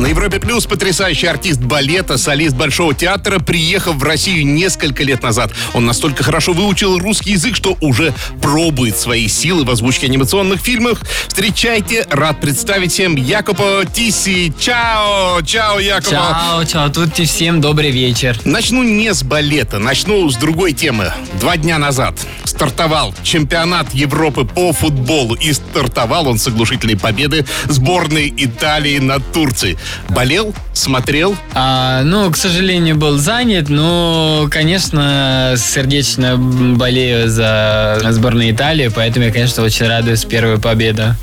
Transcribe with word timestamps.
На 0.00 0.06
Европе 0.06 0.40
Плюс 0.40 0.64
потрясающий 0.64 1.26
артист 1.26 1.60
балета, 1.60 2.16
солист 2.16 2.56
Большого 2.56 2.94
театра, 2.94 3.38
приехав 3.38 3.96
в 3.96 4.02
Россию 4.02 4.46
несколько 4.46 5.02
лет 5.02 5.22
назад. 5.22 5.52
Он 5.74 5.84
настолько 5.84 6.24
хорошо 6.24 6.54
выучил 6.54 6.98
русский 6.98 7.32
язык, 7.32 7.54
что 7.54 7.76
уже 7.82 8.14
пробует 8.40 8.96
свои 8.96 9.28
силы 9.28 9.64
в 9.66 9.70
озвучке 9.70 10.06
анимационных 10.06 10.62
фильмов. 10.62 11.02
Встречайте, 11.28 12.06
рад 12.08 12.40
представить 12.40 12.92
всем 12.92 13.14
Якопо 13.14 13.84
Тиси. 13.92 14.54
Чао! 14.58 15.42
Чао, 15.42 15.78
Якопо! 15.78 16.10
Чао, 16.10 16.64
чао, 16.64 16.88
тут 16.88 17.18
и 17.20 17.26
всем 17.26 17.60
добрый 17.60 17.90
вечер. 17.90 18.38
Начну 18.46 18.82
не 18.82 19.12
с 19.12 19.22
балета, 19.22 19.78
начну 19.78 20.26
с 20.30 20.36
другой 20.36 20.72
темы. 20.72 21.12
Два 21.38 21.58
дня 21.58 21.76
назад 21.76 22.14
стартовал 22.44 23.14
чемпионат 23.22 23.92
Европы 23.92 24.46
по 24.46 24.72
футболу. 24.72 25.34
И 25.34 25.52
стартовал 25.52 26.26
он 26.26 26.38
с 26.38 26.46
оглушительной 26.46 26.96
победы 26.96 27.44
сборной 27.68 28.32
Италии 28.34 28.98
над 28.98 29.30
Турцией. 29.32 29.76
Болел, 30.08 30.54
смотрел, 30.72 31.36
А, 31.54 32.02
ну, 32.02 32.30
к 32.30 32.36
сожалению, 32.36 32.96
был 32.96 33.18
занят, 33.18 33.68
но, 33.68 34.48
конечно, 34.50 35.54
сердечно 35.56 36.36
болею 36.36 37.28
за 37.28 38.00
сборную 38.10 38.50
Италии, 38.50 38.90
поэтому 38.94 39.26
я, 39.26 39.32
конечно, 39.32 39.62
очень 39.62 39.86
радуюсь 39.86 40.24
первой 40.24 40.58
победе. 40.58 41.14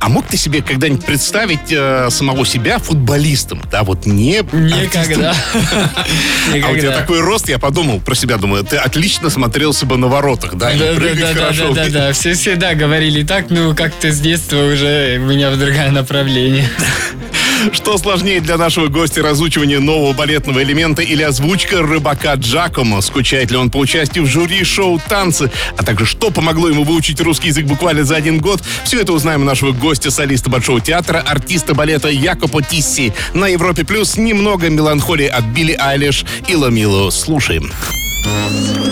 А 0.00 0.08
мог 0.08 0.26
ты 0.26 0.38
себе 0.38 0.62
когда-нибудь 0.62 1.04
представить 1.04 1.70
э, 1.70 2.08
самого 2.08 2.46
себя 2.46 2.78
футболистом? 2.78 3.62
Да, 3.70 3.82
вот 3.82 4.06
не 4.06 4.38
Никогда. 4.50 5.34
А 6.64 6.70
у 6.70 6.76
тебя 6.76 6.92
такой 6.92 7.20
рост, 7.20 7.50
я 7.50 7.58
подумал 7.58 8.00
про 8.00 8.14
себя, 8.14 8.38
думаю, 8.38 8.64
ты 8.64 8.76
отлично 8.76 9.28
смотрелся 9.28 9.84
бы 9.84 9.98
на 9.98 10.08
воротах, 10.08 10.54
да, 10.54 10.70
Да, 10.72 10.94
да, 10.94 11.34
да, 11.34 11.74
да, 11.74 11.88
да. 11.90 12.12
Все 12.14 12.32
всегда 12.32 12.72
говорили 12.72 13.24
так, 13.24 13.50
ну, 13.50 13.74
как-то 13.76 14.10
с 14.10 14.20
детства 14.20 14.56
уже 14.56 15.18
у 15.18 15.26
меня 15.26 15.50
в 15.50 15.58
другое 15.58 15.90
направление. 15.90 16.66
Что 17.72 17.98
сложнее 17.98 18.40
для 18.40 18.56
нашего 18.56 18.88
гостя 18.88 19.22
разучивание 19.22 19.78
нового 19.80 20.12
балетного 20.12 20.62
элемента 20.62 21.02
или 21.02 21.22
озвучка 21.22 21.82
рыбака 21.82 22.34
Джакомо? 22.34 23.00
Скучает 23.02 23.50
ли 23.50 23.56
он 23.56 23.70
по 23.70 23.76
участию 23.76 24.24
в 24.24 24.28
жюри 24.28 24.64
шоу 24.64 25.00
«Танцы»? 25.08 25.50
А 25.76 25.82
также 25.82 26.06
что 26.06 26.30
помогло 26.30 26.68
ему 26.68 26.84
выучить 26.84 27.20
русский 27.20 27.48
язык 27.48 27.66
буквально 27.66 28.04
за 28.04 28.16
один 28.16 28.38
год? 28.38 28.62
Все 28.84 29.00
это 29.00 29.12
узнаем 29.12 29.42
у 29.42 29.44
нашего 29.44 29.72
гостя, 29.72 30.10
солиста 30.10 30.48
Большого 30.50 30.80
театра, 30.80 31.22
артиста 31.26 31.74
балета 31.74 32.08
Якопо 32.08 32.62
Тисси. 32.62 33.12
На 33.34 33.46
Европе 33.46 33.84
Плюс 33.84 34.16
немного 34.16 34.68
меланхолии 34.70 35.26
от 35.26 35.44
Билли 35.44 35.76
Айлиш 35.78 36.24
и 36.48 36.56
Ламило. 36.56 37.10
Слушаем. 37.10 37.70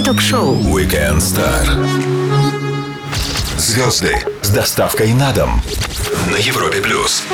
Ток-шоу 0.04 0.56
Weekend 0.56 1.18
Star. 1.18 1.66
Звезды 3.56 4.16
с 4.42 4.50
доставкой 4.50 5.12
на 5.14 5.32
дом. 5.32 5.62
На 6.30 6.36
Европе 6.36 6.80
Плюс. 6.80 7.24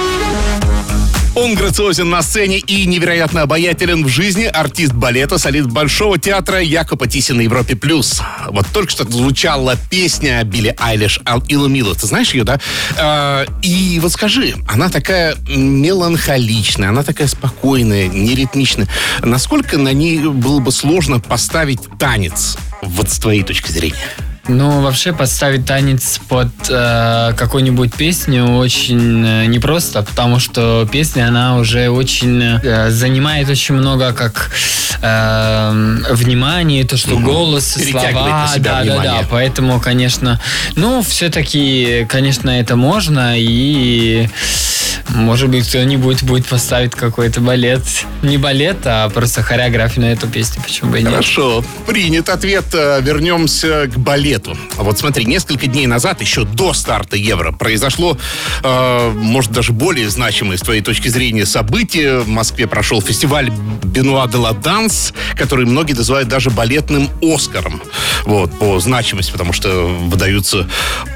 Он 1.34 1.56
грациозен 1.56 2.10
на 2.10 2.22
сцене 2.22 2.58
и 2.58 2.86
невероятно 2.86 3.42
обаятелен 3.42 4.04
в 4.04 4.08
жизни. 4.08 4.44
Артист 4.44 4.92
балета, 4.92 5.36
солист 5.36 5.66
Большого 5.66 6.16
театра 6.16 6.60
Якопо 6.60 7.08
Тиси 7.08 7.32
на 7.32 7.40
Европе+. 7.40 7.74
плюс. 7.74 8.22
Вот 8.48 8.66
только 8.72 8.92
что 8.92 9.04
звучала 9.10 9.76
песня 9.90 10.44
Билли 10.44 10.76
Айлиш 10.78 11.18
«Ал 11.26 11.42
Ила 11.48 11.66
Мила». 11.66 11.96
Ты 11.96 12.06
знаешь 12.06 12.34
ее, 12.34 12.44
да? 12.44 12.60
А, 12.96 13.46
и 13.62 13.98
вот 14.00 14.12
скажи, 14.12 14.54
она 14.68 14.88
такая 14.88 15.34
меланхоличная, 15.48 16.90
она 16.90 17.02
такая 17.02 17.26
спокойная, 17.26 18.06
неритмичная. 18.06 18.86
Насколько 19.20 19.76
на 19.76 19.92
ней 19.92 20.18
было 20.18 20.60
бы 20.60 20.70
сложно 20.70 21.18
поставить 21.18 21.80
танец, 21.98 22.56
вот 22.80 23.10
с 23.10 23.18
твоей 23.18 23.42
точки 23.42 23.72
зрения? 23.72 23.96
Ну, 24.46 24.82
вообще 24.82 25.12
подставить 25.12 25.64
танец 25.64 26.20
под 26.28 26.48
э, 26.68 27.32
какую-нибудь 27.36 27.94
песню 27.94 28.44
очень 28.56 29.24
э, 29.24 29.46
непросто, 29.46 30.02
потому 30.02 30.38
что 30.38 30.86
песня, 30.90 31.28
она 31.28 31.56
уже 31.56 31.88
очень 31.88 32.42
э, 32.62 32.90
занимает 32.90 33.48
очень 33.48 33.74
много 33.74 34.12
как 34.12 34.50
э, 35.00 35.70
внимания, 36.10 36.84
то, 36.84 36.98
что 36.98 37.18
голос, 37.18 37.74
Перетягивает 37.74 38.12
слова, 38.12 38.42
на 38.42 38.48
себя 38.48 38.64
да, 38.64 38.76
да, 38.76 38.82
внимание. 38.82 39.22
да, 39.22 39.28
поэтому, 39.30 39.80
конечно, 39.80 40.40
ну, 40.76 41.02
все-таки, 41.02 42.06
конечно, 42.10 42.50
это 42.50 42.76
можно, 42.76 43.34
и 43.38 44.28
может 45.08 45.48
быть, 45.48 45.68
кто-нибудь 45.68 46.22
будет 46.22 46.46
поставить 46.46 46.92
какой-то 46.92 47.40
балет, 47.40 47.82
не 48.22 48.38
балет, 48.38 48.78
а 48.84 49.08
просто 49.10 49.42
хореографию 49.42 50.06
на 50.06 50.12
эту 50.12 50.26
песню, 50.26 50.62
почему 50.62 50.90
бы 50.90 50.98
и 50.98 51.02
нет. 51.02 51.12
Хорошо, 51.12 51.64
принят 51.86 52.28
ответ. 52.28 52.64
Э, 52.72 53.00
Вернемся 53.00 53.86
к 53.86 53.96
балету. 53.98 54.33
А 54.76 54.82
Вот 54.82 54.98
смотри, 54.98 55.24
несколько 55.24 55.66
дней 55.66 55.86
назад, 55.86 56.20
еще 56.20 56.44
до 56.44 56.72
старта 56.72 57.16
Евро, 57.16 57.52
произошло, 57.52 58.16
э, 58.62 59.10
может, 59.14 59.52
даже 59.52 59.72
более 59.72 60.10
значимое 60.10 60.56
с 60.56 60.60
твоей 60.60 60.82
точки 60.82 61.08
зрения 61.08 61.46
событие. 61.46 62.20
В 62.20 62.28
Москве 62.28 62.66
прошел 62.66 63.00
фестиваль 63.00 63.50
Бенуа 63.82 64.26
де 64.26 64.36
ла 64.38 64.52
Данс, 64.52 65.12
который 65.36 65.66
многие 65.66 65.92
называют 65.92 66.28
даже 66.28 66.50
балетным 66.50 67.08
Оскаром. 67.22 67.80
Вот, 68.24 68.58
по 68.58 68.80
значимости, 68.80 69.30
потому 69.30 69.52
что 69.52 69.86
выдаются 69.86 70.68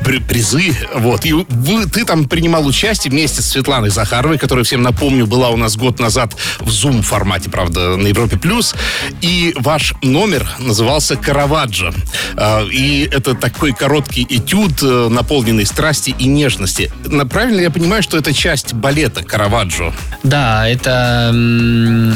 при- 0.05 0.19
призы. 0.21 0.77
Вот, 0.95 1.25
и 1.27 1.33
вы, 1.33 1.87
ты 1.87 2.05
там 2.05 2.29
принимал 2.29 2.67
участие 2.67 3.11
вместе 3.11 3.43
с 3.43 3.47
Светланой 3.47 3.91
Захаровой, 3.91 4.39
которая, 4.39 4.65
всем 4.65 4.83
напомню, 4.83 5.27
была 5.27 5.51
у 5.51 5.57
нас 5.57 5.77
год 5.77 5.99
назад 5.99 6.37
в 6.61 6.69
Zoom 6.69 7.03
формате, 7.03 7.51
правда, 7.51 7.97
на 7.97 8.07
Европе 8.07 8.37
Плюс. 8.37 8.75
И 9.21 9.55
ваш 9.59 9.95
номер 10.03 10.49
назывался 10.59 11.17
«Караваджо». 11.17 11.93
А, 12.37 12.67
И 12.71 13.08
это 13.11 13.35
такой 13.35 13.73
короткий 13.73 14.27
этюд, 14.29 14.83
э, 14.83 15.09
наполненный 15.11 15.67
страсти 15.67 16.15
и 16.19 16.27
нежности. 16.27 16.91
Правильно 17.31 17.61
я 17.61 17.71
понимаю, 17.71 18.03
что 18.03 18.17
это 18.17 18.33
часть 18.33 18.73
балета 18.73 19.23
«Караваджо»? 19.23 19.93
Да, 20.23 20.69
это 20.69 21.33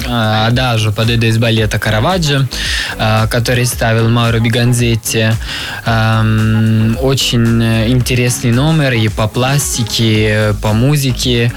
а, 0.08 0.46
адажо 0.48 0.92
под 0.92 1.10
из 1.10 1.38
балета 1.38 1.78
Караваджо, 1.78 2.48
а, 2.98 3.26
который 3.26 3.66
ставил 3.66 4.08
Мауро 4.08 4.40
Биганзетти. 4.40 5.28
Очень 5.86 7.62
интересный 7.90 8.50
номер 8.50 8.92
и 8.92 9.08
по 9.08 9.28
пластике, 9.28 10.54
по 10.62 10.72
музыке. 10.72 11.52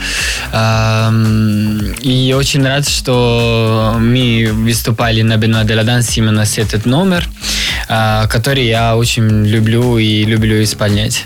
И 2.02 2.36
очень 2.38 2.66
рад, 2.66 2.88
что 2.88 3.96
мы 4.00 4.50
выступали 4.52 5.22
на 5.22 5.38
Бенуа 5.38 5.64
де 5.64 5.76
ла 5.76 5.84
Данс 5.84 6.18
именно 6.18 6.46
с 6.46 6.58
этот 6.58 6.86
номер, 6.86 7.28
который 7.88 8.66
я 8.66 8.96
очень 8.98 9.46
люблю 9.46 9.98
и 9.98 10.24
люблю 10.26 10.62
исполнять. 10.64 11.26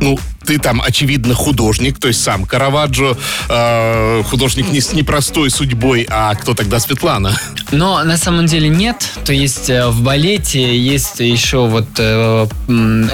Ну, 0.00 0.18
ты 0.46 0.58
там, 0.58 0.80
очевидно, 0.80 1.34
художник, 1.34 1.98
то 1.98 2.08
есть 2.08 2.22
сам 2.22 2.44
Караваджо, 2.44 3.16
э, 3.48 4.22
художник 4.24 4.70
не 4.70 4.80
с 4.80 4.92
непростой 4.92 5.50
судьбой, 5.50 6.06
а 6.08 6.34
кто 6.34 6.54
тогда 6.54 6.78
Светлана? 6.78 7.36
Но 7.72 8.04
на 8.04 8.16
самом 8.16 8.46
деле 8.46 8.68
нет. 8.68 8.96
То 9.24 9.32
есть 9.32 9.68
э, 9.68 9.88
в 9.88 10.02
балете 10.02 10.78
есть 10.78 11.18
еще 11.18 11.66
вот 11.66 11.88
э, 11.98 12.46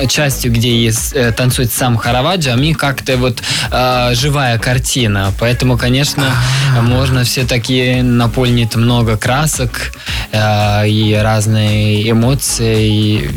частью, 0.08 0.52
где 0.52 0.76
есть, 0.76 1.14
э, 1.14 1.32
танцует 1.32 1.72
сам 1.72 1.96
Хараваджо, 1.96 2.52
а 2.52 2.56
мы 2.56 2.74
как-то 2.74 3.16
вот 3.16 3.42
э, 3.70 4.14
живая 4.14 4.58
картина. 4.58 5.32
Поэтому, 5.40 5.78
конечно, 5.78 6.34
можно 6.82 7.24
все-таки 7.24 8.02
наполнить 8.02 8.76
много 8.76 9.16
красок 9.16 9.92
э, 10.32 10.88
и 10.88 11.14
разные 11.14 12.10
эмоции. 12.10 12.88
И, 12.88 13.30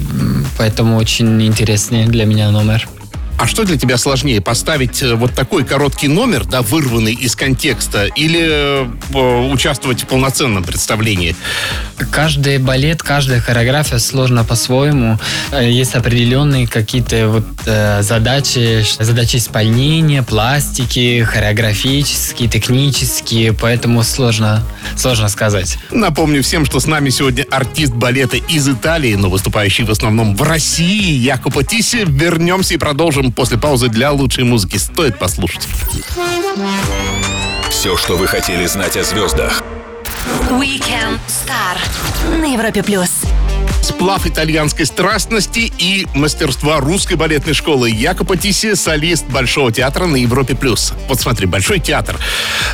поэтому 0.57 0.97
очень 0.97 1.41
интересный 1.41 2.05
для 2.05 2.25
меня 2.25 2.51
номер. 2.51 2.87
А 3.37 3.47
что 3.47 3.65
для 3.65 3.77
тебя 3.77 3.97
сложнее, 3.97 4.39
поставить 4.39 5.03
э, 5.03 5.13
вот 5.13 5.33
такой 5.33 5.65
короткий 5.65 6.07
номер, 6.07 6.45
да, 6.45 6.61
вырванный 6.61 7.13
из 7.13 7.35
контекста, 7.35 8.05
или 8.05 8.85
э, 9.13 9.51
участвовать 9.51 10.03
в 10.03 10.07
полноценном 10.07 10.63
представлении? 10.63 11.35
Каждый 12.11 12.59
балет, 12.59 13.03
каждая 13.03 13.41
хореография 13.41 13.99
сложна 13.99 14.45
по-своему. 14.45 15.19
Э, 15.51 15.69
Есть 15.69 15.95
определенные 15.95 16.65
какие-то 16.65 17.27
вот 17.27 17.45
э, 17.65 18.01
задачи, 18.03 18.85
задачи 18.99 19.35
исполнения, 19.35 20.23
пластики, 20.23 21.23
хореографические, 21.23 22.47
технические, 22.47 23.51
поэтому 23.51 24.03
сложно, 24.03 24.63
сложно 24.95 25.27
сказать. 25.27 25.77
Напомню 25.91 26.41
всем, 26.41 26.65
что 26.65 26.79
с 26.79 26.87
нами 26.87 27.09
сегодня 27.09 27.45
артист 27.51 27.93
балета 27.93 28.37
из 28.37 28.67
Италии, 28.69 29.15
но 29.15 29.29
выступающий 29.29 29.83
в 29.83 29.91
основном 29.91 30.37
в 30.37 30.41
России, 30.41 31.11
Якопо 31.17 31.63
Тиси. 31.63 32.05
Вернемся 32.07 32.75
и 32.75 32.77
продолжим 32.77 33.24
после 33.31 33.57
паузы 33.57 33.89
для 33.89 34.11
лучшей 34.11 34.43
музыки. 34.43 34.77
Стоит 34.77 35.19
послушать. 35.19 35.67
Все, 37.69 37.97
что 37.97 38.15
вы 38.15 38.27
хотели 38.27 38.65
знать 38.65 38.97
о 38.97 39.03
звездах. 39.03 39.63
Weekend 40.49 41.19
Star 41.27 41.77
на 42.39 42.45
Европе 42.45 42.83
плюс. 42.83 43.09
Сплав 43.85 44.25
итальянской 44.25 44.85
страстности 44.85 45.71
и 45.77 46.07
мастерства 46.15 46.79
русской 46.79 47.13
балетной 47.13 47.53
школы. 47.53 47.89
Якоба 47.89 48.35
Тиси, 48.35 48.73
солист 48.73 49.25
Большого 49.27 49.71
театра 49.71 50.05
на 50.07 50.15
Европе+. 50.15 50.55
плюс. 50.55 50.93
Вот 51.07 51.19
смотри, 51.19 51.45
Большой 51.45 51.79
театр. 51.79 52.17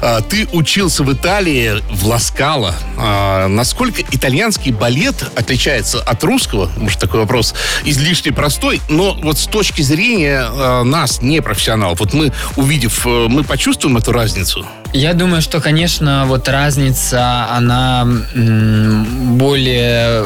А, 0.01 0.21
ты 0.21 0.47
учился 0.53 1.03
в 1.03 1.11
Италии, 1.11 1.83
в 1.91 2.07
Ласкало. 2.07 2.73
А, 2.97 3.47
насколько 3.47 4.01
итальянский 4.09 4.71
балет 4.71 5.15
отличается 5.35 6.01
от 6.01 6.23
русского? 6.23 6.71
Может, 6.77 6.99
такой 6.99 7.19
вопрос 7.19 7.53
излишне 7.83 8.31
простой, 8.31 8.81
но 8.87 9.13
вот 9.21 9.37
с 9.37 9.47
точки 9.47 9.81
зрения 9.81 10.45
а, 10.47 10.83
нас, 10.83 11.21
не 11.21 11.41
профессионалов, 11.41 11.99
вот 11.99 12.13
мы, 12.13 12.31
увидев, 12.55 13.05
э, 13.05 13.27
мы 13.27 13.43
почувствуем 13.43 13.97
эту 13.97 14.13
разницу? 14.13 14.65
Я 14.93 15.13
думаю, 15.13 15.41
что, 15.41 15.61
конечно, 15.61 16.25
вот 16.27 16.49
разница, 16.49 17.47
она 17.49 18.05
более 18.35 20.21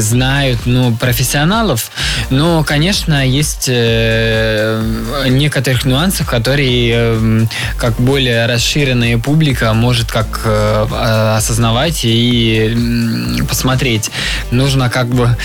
знают, 0.00 0.60
ну, 0.64 0.96
профессионалов, 0.96 1.92
но, 2.30 2.64
конечно, 2.64 3.24
есть 3.24 3.66
э, 3.68 4.82
некоторых 5.28 5.84
нюансов, 5.84 6.26
которые 6.26 7.46
как 7.78 7.94
более 8.00 8.46
расширенная 8.46 9.18
публика 9.18 9.72
может 9.74 10.10
как 10.10 10.40
э, 10.44 11.34
осознавать 11.36 12.00
и 12.02 13.42
посмотреть. 13.48 14.10
Нужно 14.50 14.90
как 14.90 15.06
бы 15.06 15.36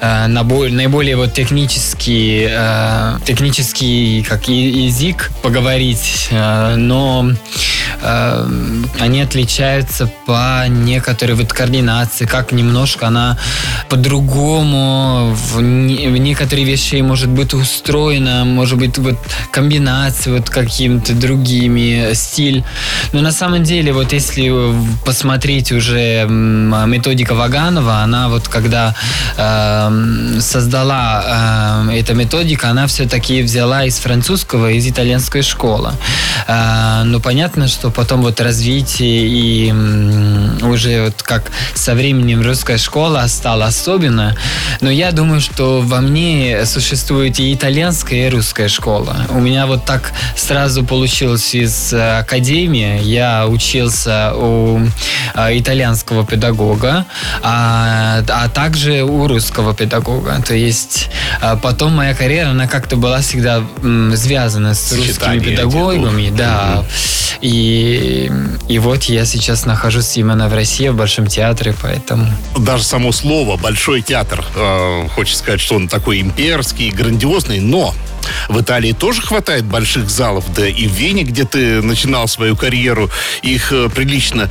э, 0.00 0.26
наиболее 0.26 1.16
вот 1.16 1.32
технический, 1.32 2.48
технический 3.24 4.26
как 4.28 4.48
язык 4.48 5.30
поговорить, 5.42 6.28
но 6.32 7.30
они 9.00 9.20
отличаются 9.20 10.10
по 10.26 10.66
некоторой 10.68 11.36
вот 11.36 11.52
координации, 11.52 12.24
как 12.24 12.52
немножко 12.52 13.06
она 13.06 13.38
по-другому 13.88 15.34
в, 15.34 15.60
не, 15.60 16.08
в 16.08 16.16
некоторые 16.16 16.64
вещи 16.66 16.96
может 16.96 17.28
быть 17.28 17.54
устроена, 17.54 18.44
может 18.44 18.78
быть 18.78 18.98
вот 18.98 19.18
комбинации 19.50 20.30
вот 20.30 20.50
какими-то 20.50 21.14
другими, 21.14 22.14
стиль. 22.14 22.64
Но 23.12 23.20
на 23.20 23.32
самом 23.32 23.62
деле 23.62 23.92
вот 23.92 24.12
если 24.12 24.52
посмотреть 25.04 25.72
уже 25.72 26.26
методика 26.28 27.34
Ваганова, 27.34 27.98
она 27.98 28.28
вот 28.28 28.48
когда 28.48 28.94
э, 29.36 30.40
создала 30.40 31.84
э, 31.88 31.98
эта 31.98 32.14
методика, 32.14 32.70
она 32.70 32.86
все-таки 32.86 33.42
взяла 33.42 33.84
из 33.84 33.98
французского, 33.98 34.70
из 34.70 34.86
итальянской 34.86 35.42
школы. 35.42 35.92
Э, 36.46 37.02
но 37.04 37.20
понятно, 37.20 37.41
что 37.68 37.90
потом 37.90 38.22
вот 38.22 38.40
развитие 38.40 39.26
и 39.26 39.72
уже 40.62 41.04
вот 41.04 41.22
как 41.22 41.50
со 41.74 41.94
временем 41.94 42.40
русская 42.42 42.78
школа 42.78 43.24
стала 43.26 43.66
особенно. 43.66 44.36
Но 44.80 44.90
я 44.90 45.12
думаю, 45.12 45.40
что 45.40 45.80
во 45.80 46.00
мне 46.00 46.64
существует 46.66 47.40
и 47.40 47.52
итальянская, 47.52 48.26
и 48.26 48.30
русская 48.30 48.68
школа. 48.68 49.16
У 49.30 49.40
меня 49.40 49.66
вот 49.66 49.84
так 49.84 50.12
сразу 50.36 50.84
получилось 50.84 51.54
из 51.54 51.92
э, 51.92 52.18
академии. 52.18 53.02
Я 53.02 53.46
учился 53.46 54.32
у 54.34 54.80
э, 55.34 55.58
итальянского 55.58 56.24
педагога, 56.24 57.06
а, 57.42 58.22
а 58.28 58.48
также 58.48 59.02
у 59.02 59.26
русского 59.26 59.74
педагога. 59.74 60.42
То 60.46 60.54
есть 60.54 61.08
э, 61.40 61.56
потом 61.62 61.94
моя 61.94 62.14
карьера, 62.14 62.50
она 62.50 62.66
как-то 62.66 62.96
была 62.96 63.20
всегда 63.20 63.62
связана 64.16 64.74
с 64.74 64.92
русскими 64.92 65.38
педагогами. 65.38 66.30
Да. 66.30 66.78
Угу. 66.80 66.86
И, 67.40 68.30
и 68.68 68.78
вот 68.78 69.04
я 69.04 69.24
сейчас 69.24 69.66
нахожусь 69.66 70.16
именно 70.16 70.48
в 70.48 70.54
России, 70.54 70.88
в 70.88 70.96
Большом 70.96 71.26
театре, 71.26 71.74
поэтому... 71.80 72.26
Даже 72.56 72.84
само 72.84 73.12
слово 73.12 73.56
«большой 73.56 74.02
театр», 74.02 74.44
э, 74.54 75.08
хочется 75.14 75.38
сказать, 75.38 75.60
что 75.60 75.76
он 75.76 75.88
такой 75.88 76.20
имперский, 76.20 76.90
грандиозный, 76.90 77.60
но 77.60 77.94
в 78.48 78.60
Италии 78.60 78.92
тоже 78.92 79.22
хватает 79.22 79.64
больших 79.64 80.08
залов, 80.08 80.44
да 80.54 80.66
и 80.66 80.86
в 80.86 80.92
Вене, 80.92 81.24
где 81.24 81.44
ты 81.44 81.82
начинал 81.82 82.28
свою 82.28 82.56
карьеру, 82.56 83.10
их 83.42 83.72
э, 83.72 83.88
прилично. 83.88 84.50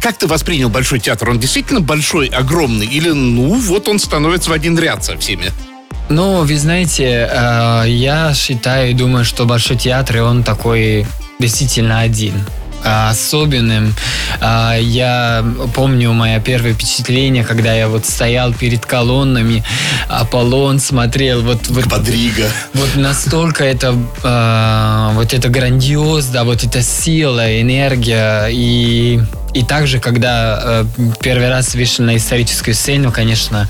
Как 0.00 0.18
ты 0.18 0.26
воспринял 0.26 0.68
Большой 0.68 1.00
театр? 1.00 1.30
Он 1.30 1.38
действительно 1.38 1.80
большой, 1.80 2.28
огромный? 2.28 2.86
Или, 2.86 3.10
ну, 3.10 3.54
вот 3.54 3.88
он 3.88 3.98
становится 3.98 4.50
в 4.50 4.52
один 4.52 4.78
ряд 4.78 5.04
со 5.04 5.16
всеми? 5.18 5.52
Ну, 6.08 6.44
вы 6.44 6.58
знаете, 6.58 7.28
э, 7.30 7.84
я 7.86 8.32
считаю 8.34 8.90
и 8.90 8.94
думаю, 8.94 9.24
что 9.24 9.44
Большой 9.44 9.76
театр, 9.76 10.22
он 10.22 10.42
такой 10.42 11.06
действительно 11.38 12.00
один 12.00 12.34
особенным. 12.84 13.94
А, 14.40 14.76
я 14.76 15.44
помню 15.74 16.12
мое 16.12 16.40
первое 16.40 16.74
впечатление, 16.74 17.44
когда 17.44 17.74
я 17.74 17.88
вот 17.88 18.06
стоял 18.06 18.52
перед 18.52 18.86
колоннами, 18.86 19.64
Аполлон 20.08 20.78
смотрел 20.78 21.42
вот... 21.42 21.68
вот 21.68 21.84
Квадрига. 21.84 22.48
Вот 22.74 22.96
настолько 22.96 23.64
это 23.64 23.94
а, 24.22 25.12
вот 25.14 25.34
это 25.34 25.48
грандиоз, 25.48 26.26
да, 26.26 26.44
вот 26.44 26.64
эта 26.64 26.82
сила, 26.82 27.60
энергия 27.60 28.48
и 28.50 29.20
и 29.58 29.64
также, 29.64 29.98
когда 29.98 30.60
э, 30.62 30.84
первый 31.20 31.48
раз 31.48 31.74
вышел 31.74 32.04
на 32.04 32.16
историческую 32.16 32.74
сцену, 32.74 33.10
конечно, 33.10 33.68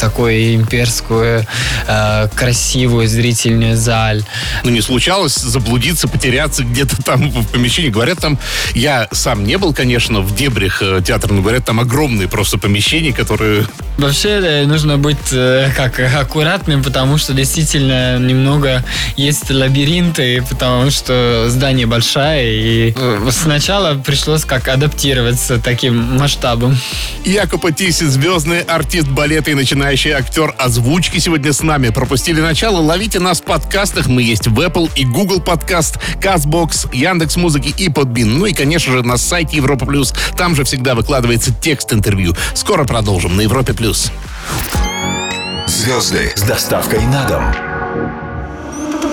такую 0.00 0.56
имперскую, 0.56 1.46
э, 1.86 2.28
красивую 2.34 3.06
зрительную 3.06 3.76
заль. 3.76 4.24
Ну, 4.64 4.70
не 4.70 4.80
случалось 4.80 5.36
заблудиться, 5.36 6.08
потеряться 6.08 6.64
где-то 6.64 7.00
там 7.02 7.30
в 7.30 7.46
помещении. 7.48 7.90
Говорят, 7.90 8.18
там, 8.18 8.38
я 8.74 9.06
сам 9.12 9.44
не 9.44 9.58
был, 9.58 9.72
конечно, 9.72 10.20
в 10.20 10.34
дебрях 10.34 10.82
э, 10.82 11.00
театра, 11.06 11.32
но 11.32 11.42
говорят, 11.42 11.64
там 11.64 11.78
огромные 11.78 12.28
просто 12.28 12.58
помещения, 12.58 13.12
которые... 13.12 13.66
Вообще 13.98 14.40
э, 14.42 14.66
нужно 14.66 14.98
быть 14.98 15.32
э, 15.32 15.70
как 15.76 16.00
аккуратным, 16.00 16.82
потому 16.82 17.18
что 17.18 17.34
действительно 17.34 18.18
немного 18.18 18.82
есть 19.16 19.50
лабиринты, 19.50 20.42
потому 20.48 20.90
что 20.90 21.46
здание 21.48 21.86
большое, 21.86 22.88
и 22.88 22.94
э, 22.96 23.28
сначала 23.30 23.94
пришлось 23.94 24.44
как 24.44 24.66
адаптироваться 25.20 25.58
таким 25.58 26.18
масштабом. 26.18 26.76
Якоб 27.24 27.74
Тиси, 27.74 28.04
звездный 28.04 28.60
артист 28.60 29.08
балета 29.08 29.50
и 29.50 29.54
начинающий 29.54 30.12
актер 30.12 30.54
озвучки 30.58 31.18
сегодня 31.18 31.52
с 31.52 31.62
нами. 31.62 31.90
Пропустили 31.90 32.40
начало? 32.40 32.80
Ловите 32.80 33.20
нас 33.20 33.40
в 33.40 33.44
подкастах. 33.44 34.06
Мы 34.06 34.22
есть 34.22 34.46
в 34.46 34.58
Apple 34.60 34.90
и 34.96 35.04
Google 35.04 35.40
подкаст, 35.40 35.98
Казбокс, 36.20 36.86
Яндекс 36.92 37.36
Музыки 37.36 37.74
и 37.76 37.88
Подбин. 37.88 38.38
Ну 38.38 38.46
и, 38.46 38.52
конечно 38.52 38.92
же, 38.92 39.02
на 39.02 39.16
сайте 39.16 39.56
Европа 39.56 39.86
Плюс. 39.86 40.12
Там 40.36 40.56
же 40.56 40.64
всегда 40.64 40.94
выкладывается 40.94 41.52
текст 41.52 41.92
интервью. 41.92 42.34
Скоро 42.54 42.84
продолжим 42.84 43.36
на 43.36 43.42
Европе 43.42 43.74
Плюс. 43.74 44.10
Звезды 45.66 46.32
с 46.34 46.42
доставкой 46.42 47.00
на 47.06 47.24
дом. 47.26 47.44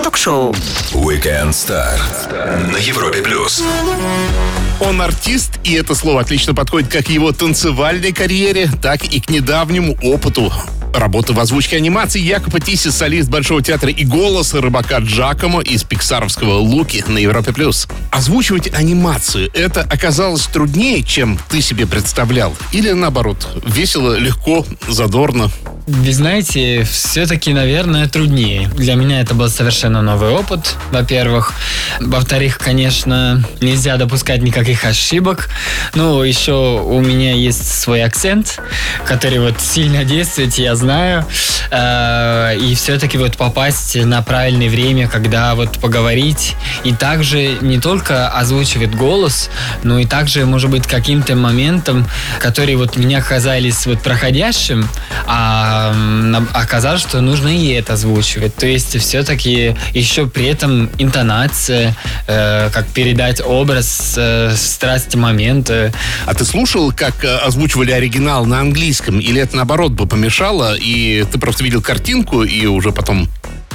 Ток-шоу 0.02 0.52
Weekend 0.92 1.50
Star 1.50 1.98
на 2.72 2.76
Европе 2.78 3.20
Плюс. 3.20 3.62
Он 4.80 5.02
артист, 5.02 5.58
и 5.64 5.72
это 5.74 5.94
слово 5.94 6.20
отлично 6.20 6.54
подходит 6.54 6.88
как 6.88 7.06
к 7.06 7.10
его 7.10 7.32
танцевальной 7.32 8.12
карьере, 8.12 8.70
так 8.80 9.04
и 9.04 9.20
к 9.20 9.28
недавнему 9.28 9.96
опыту 10.02 10.52
работы 10.94 11.32
в 11.32 11.40
озвучке 11.40 11.76
анимации 11.76 12.20
Якоба 12.20 12.60
Тиси, 12.60 12.88
солист 12.88 13.28
Большого 13.28 13.62
театра 13.62 13.90
и 13.90 14.04
голос 14.04 14.54
рыбака 14.54 14.98
Джакомо 14.98 15.60
из 15.60 15.84
пиксаровского 15.84 16.58
«Луки» 16.58 17.04
на 17.06 17.18
Европе+. 17.18 17.52
плюс. 17.52 17.88
Озвучивать 18.10 18.72
анимацию— 18.74 19.50
это 19.54 19.82
оказалось 19.82 20.46
труднее, 20.46 21.02
чем 21.02 21.38
ты 21.48 21.60
себе 21.60 21.86
представлял? 21.86 22.56
Или 22.72 22.92
наоборот, 22.92 23.48
весело, 23.66 24.16
легко, 24.18 24.66
задорно? 24.88 25.50
Вы 25.86 26.12
знаете, 26.12 26.84
все-таки, 26.84 27.52
наверное, 27.54 28.08
труднее. 28.08 28.68
Для 28.76 28.94
меня 28.94 29.20
это 29.20 29.34
был 29.34 29.48
совершенно 29.48 30.02
новый 30.02 30.30
опыт, 30.30 30.76
во-первых. 30.90 31.54
Во-вторых, 32.00 32.58
конечно, 32.58 33.42
нельзя 33.62 33.96
допускать 33.96 34.42
никаких 34.68 34.84
ошибок. 34.84 35.48
Ну, 35.94 36.22
еще 36.22 36.52
у 36.52 37.00
меня 37.00 37.32
есть 37.32 37.80
свой 37.80 38.02
акцент, 38.04 38.60
который 39.06 39.38
вот 39.38 39.60
сильно 39.60 40.04
действует, 40.04 40.54
я 40.58 40.74
знаю. 40.76 41.24
Э, 41.70 42.56
и 42.58 42.74
все-таки 42.74 43.18
вот 43.18 43.36
попасть 43.36 43.96
на 43.96 44.22
правильное 44.22 44.68
время, 44.68 45.08
когда 45.08 45.54
вот 45.54 45.78
поговорить. 45.78 46.54
И 46.84 46.92
также 46.92 47.58
не 47.60 47.78
только 47.78 48.28
озвучивать 48.28 48.94
голос, 48.94 49.50
но 49.82 49.98
и 49.98 50.04
также, 50.04 50.44
может 50.44 50.70
быть, 50.70 50.86
каким-то 50.86 51.34
моментом, 51.34 52.06
которые 52.38 52.76
вот 52.76 52.96
меня 52.96 53.22
казались 53.22 53.86
вот 53.86 54.02
проходящим, 54.02 54.88
а 55.26 55.94
оказалось, 56.52 57.00
что 57.00 57.20
нужно 57.20 57.48
и 57.48 57.68
это 57.68 57.94
озвучивать. 57.94 58.54
То 58.54 58.66
есть 58.66 58.98
все-таки 59.00 59.76
еще 59.94 60.26
при 60.26 60.46
этом 60.46 60.90
интонация, 60.98 61.94
э, 62.26 62.70
как 62.70 62.86
передать 62.88 63.40
образ, 63.44 64.14
э, 64.16 64.54
страсть 64.66 65.14
момента. 65.14 65.92
А 66.26 66.34
ты 66.34 66.44
слушал, 66.44 66.92
как 66.92 67.24
э, 67.24 67.36
озвучивали 67.38 67.92
оригинал 67.92 68.44
на 68.46 68.60
английском? 68.60 69.20
Или 69.20 69.40
это 69.40 69.56
наоборот 69.56 69.92
бы 69.92 70.06
помешало, 70.06 70.74
и 70.76 71.24
ты 71.30 71.38
просто 71.38 71.64
видел 71.64 71.82
картинку, 71.82 72.42
и 72.42 72.66
уже 72.66 72.92
потом 72.92 73.28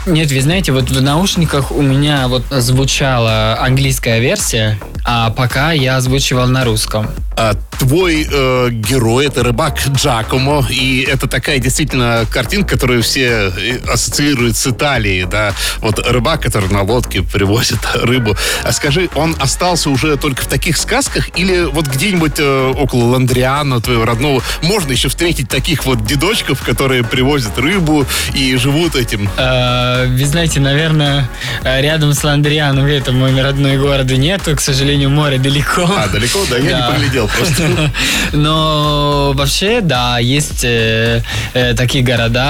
нет, 0.05 0.31
вы 0.33 0.41
знаете, 0.41 0.73
вот 0.73 0.89
в 0.89 1.01
наушниках 1.01 1.71
у 1.71 1.81
меня 1.81 2.27
вот 2.27 2.43
звучала 2.49 3.57
английская 3.61 4.19
версия, 4.19 4.77
а 5.05 5.29
пока 5.29 5.71
я 5.71 5.95
озвучивал 5.95 6.47
на 6.47 6.65
русском. 6.65 7.07
А 7.35 7.55
твой 7.79 8.27
э, 8.29 8.69
герой 8.71 9.25
это 9.25 9.43
рыбак 9.43 9.79
Джакомо, 9.87 10.65
и 10.69 11.01
это 11.01 11.27
такая 11.27 11.59
действительно 11.59 12.25
картинка, 12.29 12.75
которую 12.75 13.01
все 13.01 13.51
э, 13.57 13.79
ассоциируют 13.91 14.55
с 14.55 14.67
Италией, 14.67 15.25
да. 15.25 15.53
Вот 15.79 15.99
рыбак, 15.99 16.41
который 16.41 16.69
на 16.69 16.83
лодке 16.83 17.23
привозит 17.23 17.79
рыбу. 17.95 18.37
А 18.63 18.71
скажи, 18.71 19.09
он 19.15 19.35
остался 19.39 19.89
уже 19.89 20.15
только 20.17 20.43
в 20.43 20.47
таких 20.47 20.77
сказках 20.77 21.37
или 21.37 21.63
вот 21.63 21.87
где-нибудь 21.87 22.35
э, 22.37 22.73
около 22.77 23.05
Ландриана, 23.05 23.81
твоего 23.81 24.05
родного, 24.05 24.43
можно 24.61 24.91
еще 24.91 25.09
встретить 25.09 25.49
таких 25.49 25.85
вот 25.85 26.05
дедочков, 26.05 26.61
которые 26.61 27.03
привозят 27.03 27.57
рыбу 27.57 28.05
и 28.33 28.55
живут 28.57 28.95
этим? 28.95 29.27
Э, 29.37 30.05
Вы 30.07 30.25
знаете, 30.25 30.59
наверное, 30.59 31.27
рядом 31.63 32.13
с 32.13 32.23
Ландрианом, 32.23 32.85
это 32.85 33.11
мой 33.11 33.39
родной 33.41 33.77
город, 33.77 34.11
и 34.11 34.17
нету, 34.17 34.55
к 34.55 34.61
сожалению, 34.61 35.09
море 35.09 35.39
далеко. 35.39 35.89
А, 35.97 36.07
далеко? 36.07 36.39
Да, 36.49 36.57
я 36.57 36.79
не 36.79 36.93
поглядел 36.93 37.22
просто. 37.27 37.91
Но 38.33 39.33
вообще, 39.35 39.81
да, 39.81 40.19
есть 40.19 40.63
э, 40.63 41.21
э, 41.53 41.73
такие 41.73 42.03
города, 42.03 42.45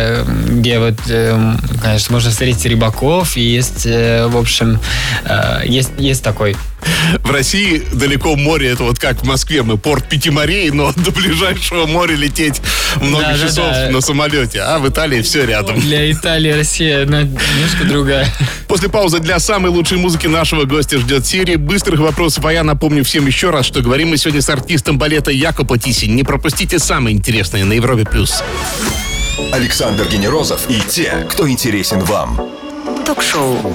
э, 0.00 0.24
где 0.48 0.78
вот, 0.78 0.98
конечно, 1.82 2.12
можно 2.12 2.30
встретить 2.30 2.66
рыбаков, 2.66 3.36
и 3.36 3.40
есть, 3.40 3.84
в 3.86 4.36
общем, 4.36 4.80
есть, 5.64 5.90
есть 5.98 6.22
такой. 6.22 6.56
В 7.22 7.30
России 7.30 7.82
далеко 7.92 8.36
море, 8.36 8.70
это 8.70 8.84
вот 8.84 8.98
как 8.98 9.22
в 9.22 9.24
Москве, 9.24 9.62
мы 9.62 9.76
порт 9.78 10.08
пяти 10.08 10.30
морей, 10.30 10.70
но 10.70 10.92
до 10.96 11.10
ближайшего 11.10 11.86
моря 11.86 12.14
лететь 12.14 12.60
много 13.00 13.22
Да, 13.24 13.36
да, 13.36 13.46
часов 13.46 13.70
да. 13.72 13.90
на 13.90 14.00
самолете, 14.00 14.60
а 14.60 14.78
в 14.78 14.88
Италии 14.88 15.22
все 15.22 15.44
рядом. 15.44 15.80
Для 15.80 16.10
Италии 16.10 16.50
Россия 16.50 17.04
она 17.04 17.22
немножко 17.22 17.84
другая. 17.84 18.26
После 18.68 18.88
паузы 18.88 19.18
для 19.20 19.38
самой 19.38 19.70
лучшей 19.70 19.98
музыки 19.98 20.26
нашего 20.26 20.64
гостя 20.64 20.98
ждет 20.98 21.26
серия 21.26 21.56
быстрых 21.56 22.00
вопросов, 22.00 22.44
а 22.44 22.52
я 22.52 22.64
напомню 22.64 23.04
всем 23.04 23.26
еще 23.26 23.50
раз, 23.50 23.66
что 23.66 23.80
говорим 23.80 24.08
мы 24.08 24.16
сегодня 24.16 24.42
с 24.42 24.48
артистом 24.48 24.98
балета 24.98 25.30
Якоба 25.30 25.78
Тиси. 25.78 26.06
Не 26.06 26.24
пропустите 26.24 26.78
самое 26.78 27.16
интересное 27.16 27.64
на 27.64 27.72
Европе+. 27.74 28.04
плюс. 28.04 28.42
Александр 29.52 30.06
Генерозов 30.08 30.68
и 30.68 30.80
те, 30.88 31.26
кто 31.30 31.48
интересен 31.48 32.00
вам. 32.00 32.40
Ток-шоу. 33.06 33.74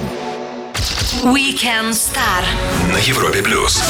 Weekend 1.23 1.93
Star. 1.93 2.43
На 2.91 2.97
Европе+. 2.97 3.41
плюс. 3.41 3.81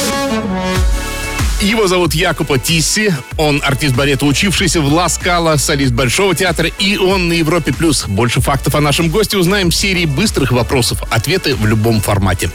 Его 1.60 1.88
зовут 1.88 2.14
Якоба 2.14 2.58
Тисси. 2.58 3.12
Он 3.36 3.60
артист 3.64 3.94
балета, 3.94 4.24
учившийся 4.26 4.80
в 4.80 4.92
Ла 4.92 5.08
Скала, 5.08 5.58
солист 5.58 5.92
Большого 5.92 6.34
театра, 6.34 6.70
и 6.78 6.96
он 6.96 7.28
на 7.28 7.32
Европе+. 7.32 7.72
плюс. 7.72 8.04
Больше 8.06 8.40
фактов 8.40 8.74
о 8.76 8.80
нашем 8.80 9.08
госте 9.08 9.36
узнаем 9.36 9.70
в 9.70 9.74
серии 9.74 10.04
быстрых 10.06 10.52
вопросов. 10.52 11.02
Ответы 11.10 11.56
в 11.56 11.66
любом 11.66 12.00
формате. 12.00 12.50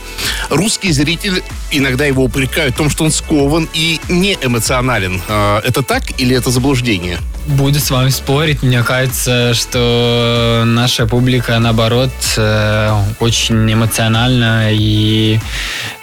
Русский 0.49 0.91
зритель, 0.93 1.43
иногда 1.69 2.05
его 2.05 2.23
упрекают 2.23 2.75
в 2.75 2.77
том, 2.77 2.89
что 2.89 3.03
он 3.03 3.11
скован 3.11 3.67
и 3.73 3.99
не 4.07 4.37
эмоционален. 4.41 5.21
А, 5.27 5.61
Это 5.65 5.83
так 5.83 6.03
или 6.19 6.35
это 6.35 6.49
заблуждение? 6.49 7.19
Буду 7.47 7.79
с 7.79 7.91
вами 7.91 8.09
спорить. 8.09 8.63
Мне 8.63 8.83
кажется, 8.83 9.53
что 9.53 10.63
наша 10.65 11.05
публика, 11.05 11.59
наоборот, 11.59 12.11
э, 12.37 12.91
очень 13.19 13.71
эмоциональна 13.71 14.69
и 14.71 15.39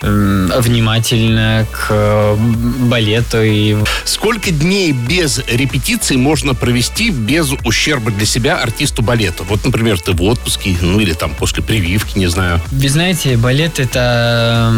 внимательна 0.02 1.66
к 1.70 2.36
балету. 2.80 3.42
И 3.42 3.76
Сколько 4.04 4.50
дней 4.50 4.92
без 4.92 5.38
репетиций 5.46 6.16
можно 6.16 6.54
провести 6.54 7.10
без 7.10 7.52
ущерба 7.64 8.10
для 8.10 8.26
себя 8.26 8.56
артисту 8.56 9.02
балета? 9.02 9.44
Вот, 9.44 9.64
например, 9.64 10.00
ты 10.00 10.12
в 10.12 10.22
отпуске, 10.22 10.76
ну 10.80 11.00
или 11.00 11.12
там 11.12 11.34
после 11.34 11.62
прививки, 11.62 12.18
не 12.18 12.26
знаю. 12.28 12.60
Вы 12.70 12.88
знаете, 12.88 13.36
балет 13.36 13.80
это 13.80 14.72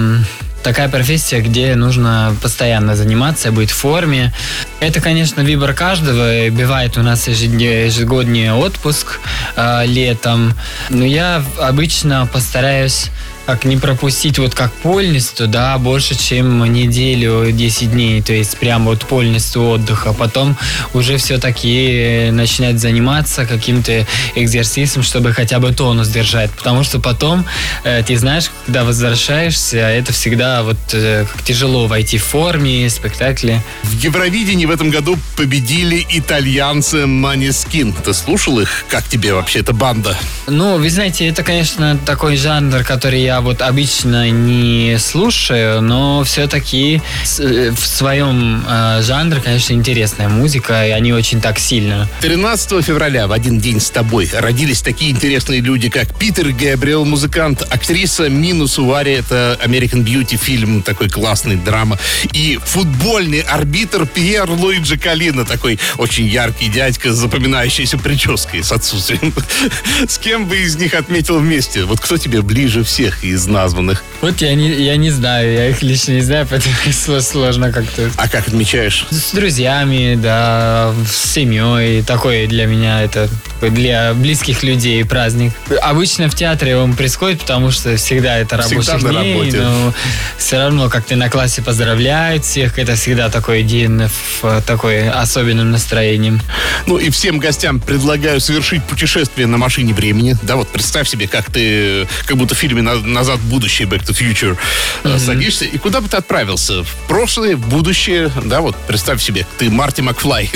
такая 0.62 0.88
профессия, 0.88 1.40
где 1.40 1.74
нужно 1.74 2.34
постоянно 2.42 2.96
заниматься, 2.96 3.52
быть 3.52 3.70
в 3.70 3.76
форме. 3.76 4.32
Это, 4.80 5.00
конечно, 5.00 5.42
выбор 5.42 5.74
каждого. 5.74 6.50
Бывает 6.50 6.96
у 6.96 7.02
нас 7.02 7.28
ежегодный 7.28 8.52
отпуск 8.52 9.20
э, 9.56 9.86
летом. 9.86 10.54
Но 10.90 11.04
я 11.04 11.44
обычно 11.60 12.28
постараюсь 12.32 13.10
как 13.46 13.64
не 13.64 13.76
пропустить 13.76 14.38
вот 14.38 14.54
как 14.54 14.72
полностью, 14.72 15.48
да, 15.48 15.76
больше, 15.78 16.14
чем 16.14 16.64
неделю, 16.72 17.50
10 17.50 17.92
дней, 17.92 18.22
то 18.22 18.32
есть 18.32 18.56
прям 18.58 18.84
вот 18.84 19.04
полностью 19.06 19.68
отдыха. 19.68 20.12
Потом 20.12 20.56
уже 20.94 21.16
все-таки 21.16 22.30
начинать 22.32 22.78
заниматься 22.78 23.44
каким-то 23.44 24.06
экзерсисом, 24.34 25.02
чтобы 25.02 25.32
хотя 25.32 25.58
бы 25.58 25.72
тонус 25.72 26.08
держать. 26.08 26.50
Потому 26.50 26.84
что 26.84 27.00
потом, 27.00 27.44
э, 27.84 28.02
ты 28.06 28.16
знаешь, 28.16 28.50
когда 28.66 28.84
возвращаешься, 28.84 29.78
это 29.78 30.12
всегда 30.12 30.62
вот 30.62 30.78
э, 30.92 31.26
как 31.30 31.42
тяжело 31.42 31.86
войти 31.86 32.18
в 32.18 32.24
форме, 32.24 32.88
спектакли. 32.90 33.60
В 33.82 33.92
Евровидении 34.02 34.66
в 34.66 34.70
этом 34.70 34.90
году 34.90 35.18
победили 35.36 36.06
итальянцы 36.10 37.06
Манискин. 37.06 37.92
Ты 37.92 38.14
слушал 38.14 38.60
их? 38.60 38.84
Как 38.88 39.04
тебе 39.04 39.34
вообще 39.34 39.60
эта 39.60 39.72
банда? 39.72 40.16
Ну, 40.46 40.78
вы 40.78 40.90
знаете, 40.90 41.26
это, 41.28 41.42
конечно, 41.42 41.98
такой 42.04 42.36
жанр, 42.36 42.84
который 42.84 43.22
я 43.22 43.31
вот 43.40 43.62
обычно 43.62 44.30
не 44.30 44.96
слушаю, 44.98 45.80
но 45.80 46.24
все-таки 46.24 47.00
в 47.24 47.86
своем 47.86 48.64
э, 48.68 49.00
жанре, 49.02 49.40
конечно, 49.40 49.72
интересная 49.72 50.28
музыка, 50.28 50.86
и 50.86 50.90
они 50.90 51.12
очень 51.12 51.40
так 51.40 51.58
сильно. 51.58 52.08
13 52.20 52.84
февраля 52.84 53.26
в 53.26 53.32
один 53.32 53.58
день 53.58 53.80
с 53.80 53.90
тобой 53.90 54.28
родились 54.32 54.82
такие 54.82 55.10
интересные 55.10 55.60
люди, 55.60 55.88
как 55.88 56.14
Питер 56.18 56.50
Габриэл, 56.50 57.04
музыкант, 57.04 57.62
актриса 57.68 58.28
Мину 58.28 58.66
Сувари, 58.66 59.12
это 59.12 59.58
American 59.64 60.04
Beauty 60.04 60.36
фильм, 60.36 60.82
такой 60.82 61.08
классный 61.08 61.56
драма, 61.56 61.98
и 62.32 62.58
футбольный 62.64 63.40
арбитр 63.40 64.06
Пьер 64.06 64.50
Луиджи 64.50 64.98
Калина, 64.98 65.44
такой 65.44 65.78
очень 65.98 66.26
яркий 66.26 66.68
дядька 66.68 67.12
с 67.12 67.16
запоминающейся 67.16 67.98
прической, 67.98 68.62
с 68.62 68.72
отсутствием. 68.72 69.32
С 70.08 70.18
кем 70.18 70.46
бы 70.46 70.58
из 70.58 70.76
них 70.76 70.94
отметил 70.94 71.38
вместе? 71.38 71.84
Вот 71.84 72.00
кто 72.00 72.16
тебе 72.16 72.42
ближе 72.42 72.84
всех 72.84 73.21
из 73.22 73.46
названных? 73.46 74.02
Вот 74.20 74.40
я 74.40 74.54
не, 74.54 74.68
я 74.84 74.96
не 74.96 75.10
знаю, 75.10 75.52
я 75.52 75.68
их 75.68 75.82
лично 75.82 76.12
не 76.12 76.20
знаю, 76.20 76.46
поэтому 76.48 76.74
сло- 76.90 77.20
сложно 77.20 77.72
как-то. 77.72 78.10
А 78.16 78.28
как 78.28 78.48
отмечаешь? 78.48 79.06
С 79.10 79.32
друзьями, 79.32 80.16
да, 80.20 80.92
с 81.08 81.32
семьей. 81.32 82.02
Такой 82.02 82.46
для 82.46 82.66
меня 82.66 83.02
это 83.02 83.28
для 83.60 84.12
близких 84.14 84.62
людей 84.62 85.04
праздник. 85.04 85.52
Обычно 85.82 86.28
в 86.28 86.34
театре 86.34 86.76
он 86.76 86.94
происходит, 86.94 87.40
потому 87.40 87.70
что 87.70 87.96
всегда 87.96 88.38
это 88.38 88.56
рабочий 88.56 88.80
Всегда 88.80 89.22
день, 89.22 89.34
работе. 89.38 89.60
но 89.60 89.94
все 90.36 90.58
равно 90.58 90.88
как-то 90.88 91.14
на 91.16 91.28
классе 91.30 91.62
поздравляют 91.62 92.44
всех. 92.44 92.78
Это 92.78 92.96
всегда 92.96 93.28
такой 93.30 93.62
день 93.62 94.02
в 94.42 94.62
такой 94.66 95.08
особенным 95.08 95.70
настроением. 95.70 96.40
Ну 96.86 96.98
и 96.98 97.10
всем 97.10 97.38
гостям 97.38 97.78
предлагаю 97.80 98.40
совершить 98.40 98.82
путешествие 98.84 99.46
на 99.46 99.58
машине 99.58 99.94
времени. 99.94 100.36
Да, 100.42 100.56
вот 100.56 100.68
представь 100.68 101.08
себе, 101.08 101.28
как 101.28 101.50
ты, 101.52 102.06
как 102.26 102.36
будто 102.36 102.54
в 102.54 102.58
фильме 102.58 102.82
«На- 102.82 102.96
«Назад 103.12 103.38
в 103.38 103.48
будущее», 103.48 103.88
Back 103.88 104.04
to 104.06 104.12
Future, 104.12 104.56
э, 105.04 105.18
садишься, 105.18 105.64
и 105.64 105.78
куда 105.78 106.00
бы 106.00 106.08
ты 106.08 106.16
отправился? 106.16 106.82
В 106.82 106.94
прошлое, 107.08 107.56
в 107.56 107.68
будущее, 107.68 108.30
да, 108.44 108.60
вот 108.60 108.76
представь 108.86 109.22
себе, 109.22 109.46
ты 109.58 109.70
Марти 109.70 110.00
Макфлай. 110.00 110.50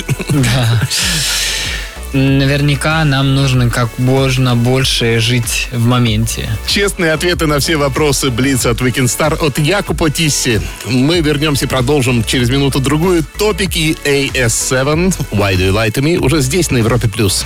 Наверняка 2.13 3.05
нам 3.05 3.35
нужно 3.35 3.69
как 3.69 3.99
можно 3.99 4.57
больше 4.57 5.19
жить 5.21 5.69
в 5.73 5.85
моменте. 5.87 6.49
Честные 6.67 7.13
ответы 7.13 7.47
на 7.47 7.59
все 7.59 7.77
вопросы 7.77 8.31
Блиц 8.31 8.65
от 8.65 8.81
Weekend 8.81 9.07
Star 9.07 9.37
от 9.45 9.59
Якуба 9.59 10.09
Тисси. 10.09 10.63
Мы 10.87 11.21
вернемся 11.21 11.67
и 11.67 11.69
продолжим 11.69 12.25
через 12.25 12.49
минуту-другую. 12.49 13.25
Топики 13.39 13.97
AS7, 14.05 15.15
Why 15.33 15.57
Do 15.57 15.69
You 15.69 15.73
Lie 15.73 15.93
To 15.93 16.03
Me, 16.03 16.17
уже 16.17 16.41
здесь, 16.41 16.71
на 16.71 16.79
Европе+. 16.79 17.09
плюс. 17.09 17.45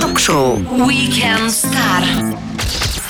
Ток-шоу. 0.00 0.58
Weekend 0.58 1.48
Star. 1.48 2.36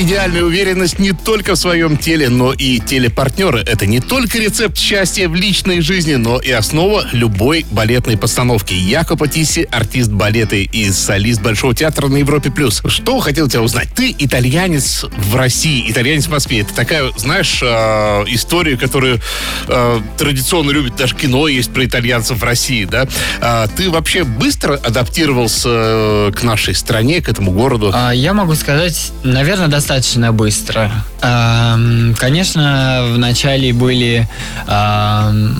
Идеальная 0.00 0.44
уверенность 0.44 0.98
не 0.98 1.12
только 1.12 1.54
в 1.54 1.58
своем 1.58 1.98
теле, 1.98 2.30
но 2.30 2.54
и 2.54 2.78
телепартнеры. 2.78 3.60
Это 3.66 3.84
не 3.84 4.00
только 4.00 4.38
рецепт 4.38 4.78
счастья 4.78 5.28
в 5.28 5.34
личной 5.34 5.82
жизни, 5.82 6.14
но 6.14 6.40
и 6.40 6.50
основа 6.50 7.04
любой 7.12 7.66
балетной 7.70 8.16
постановки. 8.16 8.72
Якоба 8.72 9.28
Тисси, 9.28 9.68
артист 9.70 10.10
балета 10.10 10.56
и 10.56 10.90
солист 10.90 11.42
Большого 11.42 11.74
театра 11.74 12.08
на 12.08 12.16
Европе+. 12.16 12.50
плюс. 12.50 12.80
Что 12.86 13.20
хотел 13.20 13.46
тебя 13.46 13.60
узнать? 13.60 13.90
Ты 13.94 14.16
итальянец 14.18 15.04
в 15.04 15.36
России, 15.36 15.84
итальянец 15.86 16.28
в 16.28 16.30
Москве. 16.30 16.60
Это 16.60 16.74
такая, 16.74 17.10
знаешь, 17.18 17.60
э, 17.62 18.24
история, 18.28 18.78
которую 18.78 19.20
э, 19.68 20.00
традиционно 20.16 20.70
любит 20.70 20.96
даже 20.96 21.14
кино 21.14 21.46
есть 21.46 21.74
про 21.74 21.84
итальянцев 21.84 22.38
в 22.38 22.42
России, 22.44 22.86
да? 22.86 23.06
А 23.42 23.66
ты 23.66 23.90
вообще 23.90 24.24
быстро 24.24 24.76
адаптировался 24.76 25.68
э, 25.68 26.32
к 26.34 26.42
нашей 26.42 26.74
стране, 26.74 27.20
к 27.20 27.28
этому 27.28 27.50
городу? 27.50 27.90
А, 27.92 28.12
Я 28.12 28.32
могу 28.32 28.54
сказать, 28.54 29.12
наверное, 29.24 29.68
достаточно 29.68 29.89
быстро. 30.32 30.90
Ам, 31.20 32.14
Конечно, 32.18 33.02
в 33.12 33.18
начале 33.18 33.72
были 33.72 34.28
ам, 34.66 35.56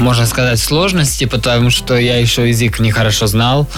можно 0.00 0.26
сказать, 0.26 0.58
сложности, 0.58 1.24
потому 1.24 1.70
что 1.70 1.96
я 1.96 2.18
еще 2.18 2.48
язык 2.48 2.80
не 2.80 2.90
хорошо 2.90 3.26
знал. 3.26 3.68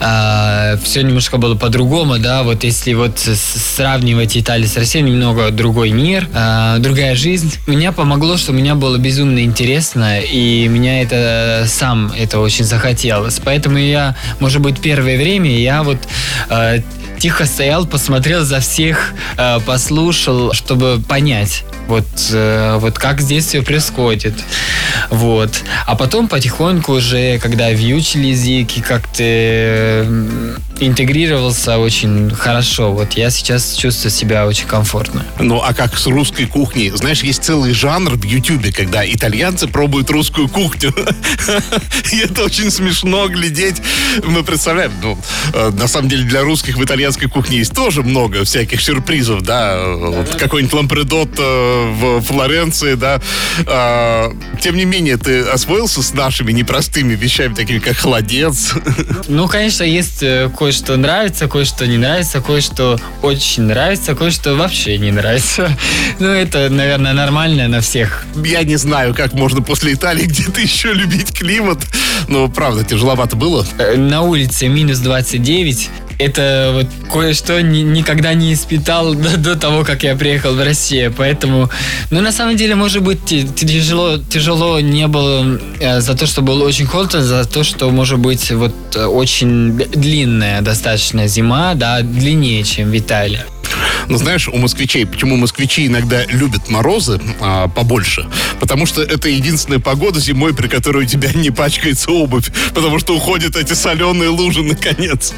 А, 0.00 0.76
все 0.82 1.02
немножко 1.02 1.36
было 1.36 1.54
по-другому, 1.54 2.18
да, 2.18 2.42
вот 2.42 2.64
если 2.64 2.94
вот 2.94 3.18
сравнивать 3.18 4.36
Италию 4.36 4.68
с 4.68 4.76
Россией, 4.76 5.04
немного 5.04 5.50
другой 5.50 5.90
мир, 5.90 6.28
а, 6.34 6.78
другая 6.78 7.14
жизнь. 7.14 7.52
Меня 7.66 7.92
помогло, 7.92 8.36
что 8.36 8.52
меня 8.52 8.74
было 8.74 8.96
безумно 8.96 9.40
интересно, 9.44 10.20
и 10.20 10.66
меня 10.68 11.02
это 11.02 11.64
сам 11.66 12.12
это 12.16 12.38
очень 12.38 12.64
захотелось. 12.64 13.40
Поэтому 13.44 13.78
я, 13.78 14.16
может 14.40 14.60
быть, 14.62 14.80
первое 14.80 15.16
время 15.18 15.50
я 15.58 15.82
вот 15.82 15.98
а, 16.48 16.78
тихо 17.18 17.46
стоял, 17.46 17.86
посмотрел 17.86 18.44
за 18.44 18.60
всех, 18.60 19.12
послушал, 19.66 20.52
чтобы 20.52 21.02
понять, 21.06 21.64
вот, 21.86 22.06
э, 22.32 22.78
вот 22.80 22.98
как 22.98 23.20
здесь 23.20 23.46
все 23.46 23.62
происходит. 23.62 24.34
Вот. 25.10 25.50
А 25.86 25.94
потом 25.94 26.28
потихоньку 26.28 26.94
уже, 26.94 27.38
когда 27.38 27.68
выучили 27.68 28.28
язык 28.28 28.76
и 28.76 28.80
как-то 28.80 30.06
интегрировался 30.80 31.78
очень 31.78 32.30
хорошо. 32.30 32.92
Вот 32.92 33.12
я 33.12 33.30
сейчас 33.30 33.74
чувствую 33.74 34.10
себя 34.10 34.46
очень 34.46 34.66
комфортно. 34.66 35.24
Ну, 35.38 35.60
а 35.62 35.74
как 35.74 35.96
с 35.98 36.06
русской 36.06 36.46
кухней? 36.46 36.90
Знаешь, 36.90 37.22
есть 37.22 37.44
целый 37.44 37.72
жанр 37.72 38.16
в 38.16 38.24
Ютубе, 38.24 38.72
когда 38.72 39.06
итальянцы 39.06 39.68
пробуют 39.68 40.10
русскую 40.10 40.48
кухню. 40.48 40.94
И 42.12 42.18
это 42.18 42.44
очень 42.44 42.70
смешно 42.70 43.28
глядеть. 43.28 43.76
Мы 44.24 44.42
представляем, 44.42 44.92
ну, 45.02 45.18
э, 45.52 45.70
на 45.70 45.88
самом 45.88 46.08
деле 46.08 46.24
для 46.24 46.42
русских 46.42 46.76
в 46.76 46.84
итальянской 46.84 47.28
кухне 47.28 47.58
есть 47.58 47.74
тоже 47.74 48.02
много 48.02 48.44
всяких 48.44 48.80
сюрпризов, 48.80 49.42
да. 49.42 49.78
Какой-нибудь 50.38 50.74
лампредот 50.74 51.30
э, 51.38 51.90
в 51.92 52.20
Флоренции, 52.22 52.94
да. 52.94 53.20
А, 53.66 54.32
тем 54.60 54.76
не 54.76 54.84
менее, 54.84 55.16
ты 55.16 55.40
освоился 55.40 56.02
с 56.02 56.12
нашими 56.14 56.52
непростыми 56.52 57.14
вещами, 57.14 57.54
такими 57.54 57.78
как 57.78 57.96
холодец. 57.96 58.74
Ну, 59.28 59.48
конечно, 59.48 59.84
есть 59.84 60.22
э, 60.22 60.50
кое-что 60.66 60.96
нравится, 60.96 61.46
кое-что 61.46 61.86
не 61.86 61.96
нравится, 61.96 62.40
кое-что 62.40 62.98
очень 63.22 63.62
нравится, 63.62 64.16
кое-что 64.16 64.56
вообще 64.56 64.98
не 64.98 65.12
нравится. 65.12 65.70
Ну, 66.18 66.28
это, 66.28 66.70
наверное, 66.70 67.12
нормально 67.12 67.68
на 67.68 67.80
всех. 67.80 68.24
Я 68.34 68.64
не 68.64 68.76
знаю, 68.76 69.14
как 69.14 69.34
можно 69.34 69.60
после 69.60 69.92
Италии 69.92 70.24
где-то 70.24 70.60
еще 70.60 70.92
любить 70.92 71.38
климат. 71.38 71.78
Но, 72.26 72.48
правда, 72.48 72.84
тяжеловато 72.84 73.36
было. 73.36 73.64
Э, 73.78 73.96
на 73.96 74.22
улице 74.22 74.66
минус 74.68 74.98
29 75.00 75.90
это 76.18 76.70
вот 76.74 76.86
кое-что 77.12 77.60
ни, 77.62 77.78
никогда 77.78 78.34
не 78.34 78.52
испытал 78.52 79.14
до, 79.24 79.36
до 79.36 79.56
того, 79.56 79.84
как 79.84 80.02
я 80.02 80.16
приехал 80.16 80.54
в 80.54 80.62
Россию. 80.62 81.12
Поэтому, 81.16 81.70
ну, 82.10 82.20
на 82.20 82.32
самом 82.32 82.56
деле, 82.56 82.74
может 82.74 83.02
быть, 83.02 83.24
тяжело, 83.24 84.18
тяжело 84.18 84.80
не 84.80 85.06
было 85.06 85.58
э, 85.80 86.00
за 86.00 86.16
то, 86.16 86.26
что 86.26 86.42
было 86.42 86.64
очень 86.64 86.86
холодно, 86.86 87.22
за 87.22 87.44
то, 87.44 87.64
что, 87.64 87.90
может 87.90 88.18
быть, 88.18 88.50
вот 88.50 88.74
э, 88.94 89.04
очень 89.04 89.76
длинная 89.76 90.62
достаточно 90.62 91.26
зима, 91.26 91.74
да, 91.74 92.00
длиннее, 92.00 92.62
чем 92.64 92.90
в 92.90 92.98
Италии. 92.98 93.40
Но 94.08 94.18
знаешь, 94.18 94.48
у 94.48 94.56
москвичей, 94.56 95.06
почему 95.06 95.36
москвичи 95.36 95.86
иногда 95.86 96.24
любят 96.26 96.68
морозы 96.68 97.20
а, 97.40 97.68
побольше? 97.68 98.26
Потому 98.60 98.86
что 98.86 99.02
это 99.02 99.28
единственная 99.28 99.80
погода 99.80 100.20
зимой, 100.20 100.54
при 100.54 100.68
которой 100.68 101.04
у 101.04 101.06
тебя 101.06 101.32
не 101.32 101.50
пачкается 101.50 102.10
обувь, 102.10 102.50
потому 102.74 102.98
что 102.98 103.16
уходят 103.16 103.56
эти 103.56 103.74
соленые 103.74 104.30
лужи 104.30 104.62
наконец. 104.62 105.32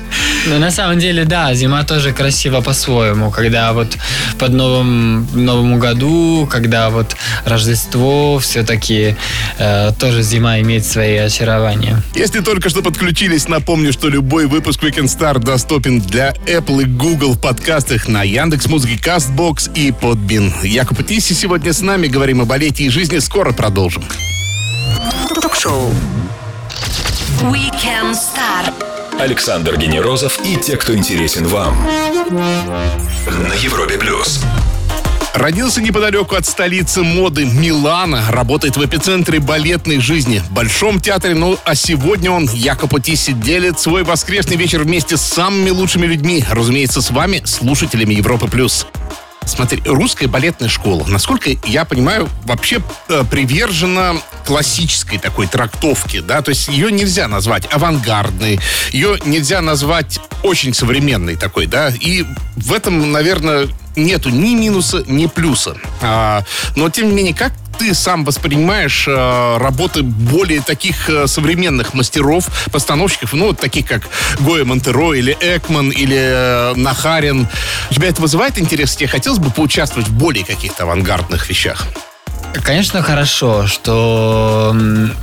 Ну, 0.47 0.59
на 0.59 0.71
самом 0.71 0.99
деле, 0.99 1.25
да, 1.25 1.55
зима 1.55 1.85
тоже 1.85 2.13
красиво 2.13 2.61
по-своему, 2.61 3.31
когда 3.31 3.73
вот 3.73 3.97
под 4.39 4.53
Новым, 4.53 5.27
Новому 5.33 5.79
году, 5.79 6.49
когда 6.51 6.91
вот 6.91 7.17
Рождество, 7.45 8.39
все-таки 8.39 9.17
э, 9.59 9.93
тоже 9.99 10.23
зима 10.23 10.61
имеет 10.61 10.85
свои 10.85 11.17
очарования. 11.17 12.03
Если 12.15 12.41
только 12.41 12.69
что 12.69 12.83
подключились, 12.83 13.49
напомню, 13.49 13.93
что 13.93 14.09
любой 14.09 14.47
выпуск 14.47 14.83
Weekend 14.83 15.07
Star 15.07 15.39
доступен 15.39 16.01
для 16.01 16.33
Apple 16.47 16.83
и 16.83 16.85
Google 16.85 17.35
в 17.35 17.41
подкастах 17.41 18.09
на 18.09 18.23
Яндекс 18.23 18.58
Музыки, 18.67 18.99
Castbox 19.01 19.73
и 19.75 19.93
Подбин. 19.93 20.53
Якуб 20.63 21.07
Тиси 21.07 21.33
сегодня 21.33 21.73
с 21.73 21.81
нами. 21.81 22.07
Говорим 22.09 22.41
о 22.41 22.45
балете 22.45 22.85
и 22.85 22.89
жизни. 22.89 23.19
Скоро 23.19 23.53
продолжим. 23.53 24.05
Ток-шоу 25.41 25.93
Weekend 27.43 28.15
Star. 28.15 28.73
Александр 29.21 29.77
Генерозов 29.77 30.39
и 30.45 30.57
те, 30.57 30.77
кто 30.77 30.95
интересен 30.95 31.47
вам. 31.47 31.77
На 33.27 33.55
Европе 33.55 33.99
плюс. 33.99 34.41
Родился 35.35 35.81
неподалеку 35.81 36.35
от 36.37 36.47
столицы 36.47 37.03
моды 37.03 37.45
Милана, 37.45 38.25
работает 38.31 38.77
в 38.77 38.85
эпицентре 38.85 39.39
балетной 39.39 40.01
жизни, 40.01 40.43
Большом 40.51 41.01
театре, 41.01 41.35
ну 41.35 41.59
а 41.65 41.75
сегодня 41.75 42.31
он, 42.31 42.49
Якобы 42.53 43.01
Тиси, 43.01 43.33
делит 43.33 43.79
свой 43.79 44.03
воскресный 44.05 44.57
вечер 44.57 44.83
вместе 44.83 45.17
с 45.17 45.23
самыми 45.23 45.71
лучшими 45.71 46.07
людьми, 46.07 46.45
разумеется, 46.51 47.03
с 47.03 47.11
вами, 47.11 47.43
слушателями 47.45 48.15
Европы+. 48.15 48.49
плюс. 48.49 48.87
Смотри, 49.49 49.83
русская 49.87 50.27
балетная 50.27 50.69
школа, 50.69 51.07
насколько 51.09 51.51
я 51.65 51.87
понимаю, 51.87 52.29
вообще 52.45 52.83
э, 53.09 53.25
привержена 53.31 54.17
классической 54.45 55.19
такой 55.19 55.47
трактовке, 55.47 56.21
да, 56.21 56.43
то 56.43 56.51
есть 56.51 56.69
ее 56.69 56.93
нельзя 56.93 57.29
назвать 57.29 57.67
авангардной, 57.73 58.61
ее 58.93 59.19
нельзя 59.25 59.63
назвать 59.63 60.21
очень 60.43 60.75
современной 60.75 61.37
такой, 61.37 61.67
да, 61.67 61.89
и 61.89 62.27
в 62.57 62.75
этом, 62.75 63.11
наверное, 63.11 63.69
нету 63.99 64.31
ни 64.31 64.55
минуса, 64.55 65.05
ни 65.07 65.27
плюса. 65.27 65.77
А, 66.03 66.45
но, 66.77 66.89
тем 66.91 67.09
не 67.09 67.15
менее, 67.15 67.35
как 67.35 67.53
ты 67.79 67.95
сам 67.95 68.25
воспринимаешь 68.25 69.07
э, 69.07 69.57
работы 69.59 70.03
более 70.03 70.61
таких 70.61 71.09
э, 71.09 71.27
современных 71.29 71.95
мастеров, 71.95 72.49
постановщиков, 72.73 73.33
ну, 73.35 73.47
вот 73.47 73.61
таких 73.61 73.87
как 73.87 74.03
Гоя 74.41 74.65
Монтеро 74.65 75.13
или 75.13 75.37
Экман 75.41 75.91
или 75.91 76.19
э, 76.19 76.75
Нахарин? 76.75 77.47
Тебя 77.91 78.09
это 78.09 78.21
вызывает 78.21 78.59
интерес? 78.59 78.97
Тебе 78.97 79.09
хотелось 79.09 79.39
бы 79.39 79.51
поучаствовать 79.51 80.09
в 80.09 80.13
более 80.13 80.45
каких-то 80.45 80.83
авангардных 80.83 81.49
вещах? 81.49 81.87
Конечно, 82.55 83.03
хорошо, 83.03 83.67
что 83.67 84.77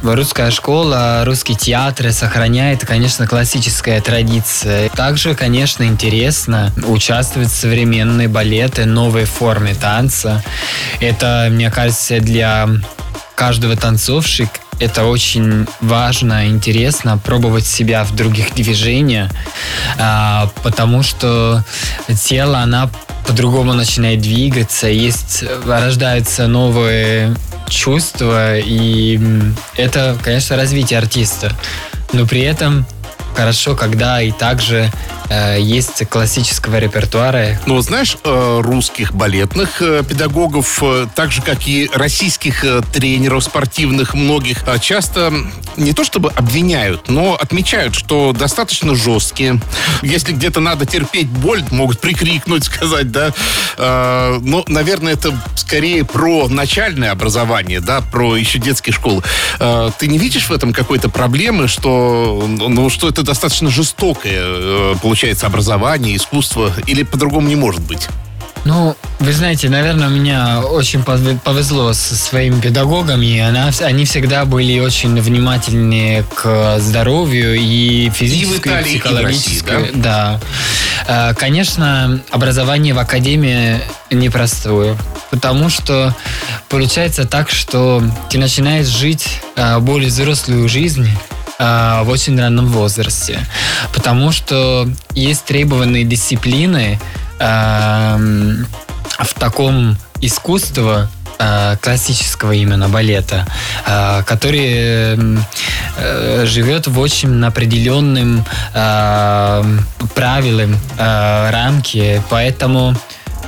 русская 0.03 0.49
школа, 0.51 1.23
русский 1.25 1.55
театр 1.55 2.11
сохраняет, 2.11 2.85
конечно, 2.85 3.27
классическая 3.27 4.01
традиция. 4.01 4.89
Также, 4.89 5.35
конечно, 5.35 5.83
интересно 5.83 6.71
участвовать 6.87 7.49
в 7.49 7.55
современной 7.55 8.27
балеты, 8.27 8.85
новой 8.85 9.25
форме 9.25 9.75
танца. 9.75 10.43
Это, 10.99 11.47
мне 11.51 11.69
кажется, 11.69 12.19
для 12.19 12.67
каждого 13.35 13.75
танцовщика 13.75 14.59
это 14.79 15.05
очень 15.05 15.67
важно, 15.81 16.47
интересно 16.47 17.17
пробовать 17.17 17.65
себя 17.65 18.03
в 18.03 18.15
других 18.15 18.53
движениях, 18.53 19.31
а, 19.97 20.49
потому 20.63 21.03
что 21.03 21.63
тело, 22.23 22.59
она 22.59 22.89
по-другому 23.27 23.73
начинает 23.73 24.21
двигаться, 24.21 24.87
есть, 24.87 25.43
рождаются 25.65 26.47
новые 26.47 27.35
чувства, 27.67 28.57
и 28.57 29.19
это, 29.75 30.17
конечно, 30.23 30.55
развитие 30.55 30.99
артиста. 30.99 31.51
Но 32.13 32.25
при 32.27 32.41
этом 32.41 32.85
хорошо, 33.35 33.75
когда 33.75 34.21
и 34.21 34.31
также 34.31 34.91
э, 35.29 35.59
есть 35.59 36.07
классического 36.07 36.77
репертуара. 36.77 37.59
Ну, 37.65 37.79
знаешь, 37.81 38.17
э, 38.23 38.61
русских 38.63 39.13
балетных 39.13 39.81
э, 39.81 40.03
педагогов, 40.07 40.79
э, 40.81 41.07
так 41.15 41.31
же, 41.31 41.41
как 41.41 41.67
и 41.67 41.89
российских 41.93 42.63
э, 42.63 42.81
тренеров 42.93 43.43
спортивных 43.43 44.13
многих, 44.13 44.63
э, 44.67 44.79
часто 44.79 45.33
не 45.77 45.93
то 45.93 46.03
чтобы 46.05 46.29
обвиняют, 46.29 47.09
но 47.09 47.35
отмечают, 47.35 47.95
что 47.95 48.31
достаточно 48.31 48.95
жесткие. 48.95 49.59
Если 50.01 50.31
где-то 50.31 50.61
надо 50.61 50.85
терпеть 50.85 51.27
боль, 51.27 51.63
могут 51.71 51.99
прикрикнуть, 51.99 52.63
сказать, 52.65 53.11
да. 53.11 53.33
Э, 53.77 54.39
но, 54.41 54.63
наверное, 54.67 55.13
это 55.13 55.37
скорее 55.55 56.05
про 56.05 56.47
начальное 56.47 57.11
образование, 57.11 57.81
да, 57.81 58.01
про 58.01 58.37
еще 58.37 58.59
детские 58.59 58.93
школы. 58.93 59.23
Э, 59.59 59.89
ты 59.97 60.07
не 60.07 60.17
видишь 60.17 60.47
в 60.47 60.53
этом 60.53 60.71
какой-то 60.71 61.09
проблемы, 61.09 61.67
что, 61.67 62.45
ну, 62.47 62.89
что 62.89 63.09
это 63.09 63.24
достаточно 63.25 63.69
жестокое, 63.69 64.41
э, 64.41 64.95
получается, 65.01 65.47
образование, 65.47 66.15
искусство, 66.15 66.71
или 66.87 67.03
по-другому 67.03 67.47
не 67.47 67.55
может 67.55 67.81
быть? 67.81 68.07
Ну, 68.65 68.95
вы 69.19 69.31
знаете, 69.31 69.69
наверное, 69.69 70.07
меня 70.09 70.61
очень 70.61 71.03
повезло 71.03 71.93
со 71.93 72.15
своими 72.15 72.59
педагогами. 72.59 73.39
Она, 73.39 73.69
они 73.81 74.05
всегда 74.05 74.43
были 74.43 74.79
очень 74.79 75.21
внимательны 75.21 76.25
к 76.33 76.79
здоровью 76.79 77.55
и 77.55 78.09
физическому, 78.09 78.77
и, 78.77 78.81
и 78.81 78.83
психологическому. 78.83 79.85
И 79.85 79.91
да? 79.93 80.39
да. 81.07 81.29
Э, 81.29 81.35
конечно, 81.35 82.19
образование 82.31 82.95
в 82.95 82.99
академии 82.99 83.79
непростое, 84.09 84.97
потому 85.29 85.69
что 85.69 86.15
получается 86.67 87.25
так, 87.25 87.51
что 87.51 88.03
ты 88.31 88.39
начинаешь 88.39 88.87
жить 88.87 89.27
э, 89.55 89.77
более 89.77 90.09
взрослую 90.09 90.67
жизнь, 90.67 91.07
э, 91.59 92.01
в 92.03 92.09
очень 92.09 92.39
раннем 92.39 92.67
возрасте, 92.67 93.39
потому 93.93 94.31
что 94.31 94.89
есть 95.13 95.45
требованные 95.45 96.03
дисциплины 96.03 96.99
в 97.39 99.33
таком 99.39 99.97
искусстве, 100.21 101.07
э, 101.39 101.77
классического 101.81 102.53
именно 102.53 102.89
балета, 102.89 103.45
э, 103.85 104.23
который 104.25 105.17
э, 105.97 106.45
живет 106.45 106.87
в 106.87 106.99
очень 106.99 107.43
определенным 107.45 108.45
правилам, 110.15 110.77
рамке, 110.97 112.21
поэтому, 112.29 112.95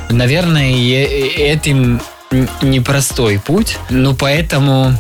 наверное, 0.09 0.71
этим 0.71 2.01
непростой 2.61 3.39
путь, 3.39 3.77
но 3.89 4.13
поэтому 4.15 4.97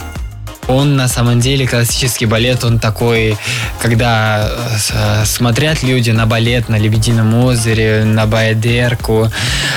он 0.67 0.95
на 0.95 1.07
самом 1.07 1.39
деле 1.39 1.67
классический 1.67 2.25
балет, 2.25 2.63
он 2.63 2.79
такой, 2.79 3.37
когда 3.81 4.49
э, 4.93 5.25
смотрят 5.25 5.83
люди 5.83 6.11
на 6.11 6.25
балет 6.25 6.69
на 6.69 6.77
Лебедином 6.77 7.33
озере, 7.35 8.03
на 8.03 8.25
Баядерку, 8.25 9.31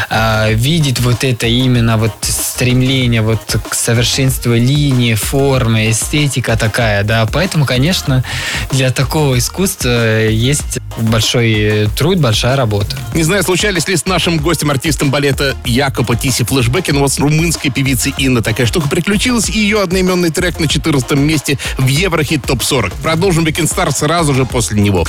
э, 0.09 0.55
видит 0.55 1.01
вот 1.01 1.25
это 1.25 1.47
именно 1.47 1.97
вот 1.97 2.13
стремление 2.23 3.23
вот 3.23 3.57
к 3.69 3.75
совершенству 3.75 4.53
линии, 4.53 5.15
формы, 5.15 5.91
эстетика 5.91 6.57
такая, 6.57 7.05
да, 7.05 7.27
поэтому, 7.33 7.65
конечно, 7.65 8.23
для 8.71 8.91
такого 8.91 9.39
искусства 9.39 10.27
есть 10.29 10.79
большой 10.99 11.89
труд, 11.97 12.19
большая 12.19 12.57
работа. 12.57 12.97
Не 13.15 13.23
знаю, 13.23 13.43
случались 13.43 13.89
ли 13.89 13.97
с 13.97 14.05
нашим 14.07 14.39
гостем-артистом 14.39 15.11
балета 15.11 15.57
Якоба 15.65 16.17
Тиси 16.17 16.45
флешбеки, 16.45 16.91
но 16.91 17.01
вот 17.01 17.13
с 17.13 17.19
румынской 17.19 17.71
певицей 17.71 18.13
Инна 18.19 18.43
такая 18.43 18.67
штука 18.67 18.89
приключилась, 18.89 19.49
и 19.49 19.59
ее 19.59 19.83
одноименный 19.83 20.31
трек 20.31 20.59
на 20.61 20.69
14 20.81 21.13
месте 21.13 21.59
в 21.77 21.87
Еврохит 21.87 22.43
ТОП-40. 22.47 22.95
Продолжим 23.03 23.45
Weekend 23.45 23.71
Star 23.71 23.91
сразу 23.93 24.33
же 24.35 24.47
после 24.47 24.81
него. 24.81 25.05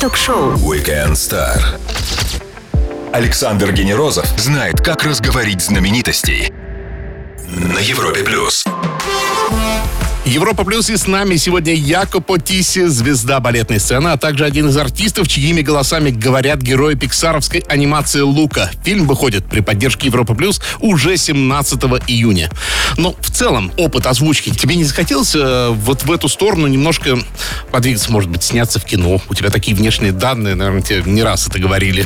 Ток-шоу 0.00 0.52
Weekend 0.54 1.12
Star. 1.12 1.58
Александр 3.12 3.72
Генерозов 3.72 4.26
знает, 4.36 4.80
как 4.82 5.04
разговорить 5.04 5.62
знаменитостей 5.62 6.52
на 7.48 7.78
Европе 7.78 8.22
плюс. 8.24 8.66
Европа 10.26 10.64
Плюс 10.64 10.90
и 10.90 10.96
с 10.96 11.06
нами 11.06 11.36
сегодня 11.36 11.72
Якопо 11.72 12.40
Тиси, 12.40 12.86
звезда 12.86 13.38
балетной 13.38 13.78
сцены, 13.78 14.08
а 14.08 14.16
также 14.16 14.44
один 14.44 14.68
из 14.68 14.76
артистов, 14.76 15.28
чьими 15.28 15.62
голосами 15.62 16.10
говорят 16.10 16.60
герои 16.60 16.96
пиксаровской 16.96 17.60
анимации 17.60 18.22
«Лука». 18.22 18.68
Фильм 18.82 19.06
выходит 19.06 19.46
при 19.46 19.60
поддержке 19.60 20.08
Европа 20.08 20.34
Плюс 20.34 20.60
уже 20.80 21.16
17 21.16 21.80
июня. 22.08 22.50
Но 22.96 23.14
в 23.20 23.30
целом 23.30 23.70
опыт 23.76 24.06
озвучки 24.06 24.50
тебе 24.50 24.74
не 24.74 24.82
захотелось 24.82 25.36
э, 25.36 25.68
вот 25.70 26.02
в 26.02 26.10
эту 26.10 26.28
сторону 26.28 26.66
немножко 26.66 27.16
подвигаться, 27.70 28.10
может 28.10 28.28
быть, 28.28 28.42
сняться 28.42 28.80
в 28.80 28.84
кино? 28.84 29.20
У 29.28 29.34
тебя 29.34 29.50
такие 29.50 29.76
внешние 29.76 30.10
данные, 30.10 30.56
наверное, 30.56 30.82
тебе 30.82 31.02
не 31.06 31.22
раз 31.22 31.46
это 31.46 31.60
говорили. 31.60 32.04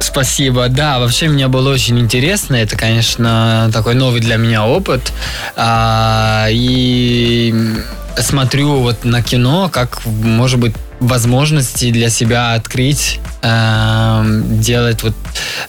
Спасибо. 0.00 0.68
Да, 0.68 0.98
вообще 0.98 1.28
мне 1.28 1.46
было 1.48 1.72
очень 1.72 1.98
интересно. 1.98 2.56
Это, 2.56 2.76
конечно, 2.76 3.70
такой 3.72 3.94
новый 3.94 4.20
для 4.20 4.36
меня 4.36 4.66
опыт. 4.66 5.12
А, 5.56 6.48
и 6.50 7.54
смотрю 8.18 8.80
вот 8.80 9.04
на 9.04 9.22
кино, 9.22 9.68
как, 9.72 10.04
может 10.06 10.58
быть, 10.58 10.74
возможности 11.00 11.90
для 11.90 12.10
себя 12.10 12.54
открыть, 12.54 13.20
э, 13.42 14.42
делать 14.60 15.02
вот 15.02 15.14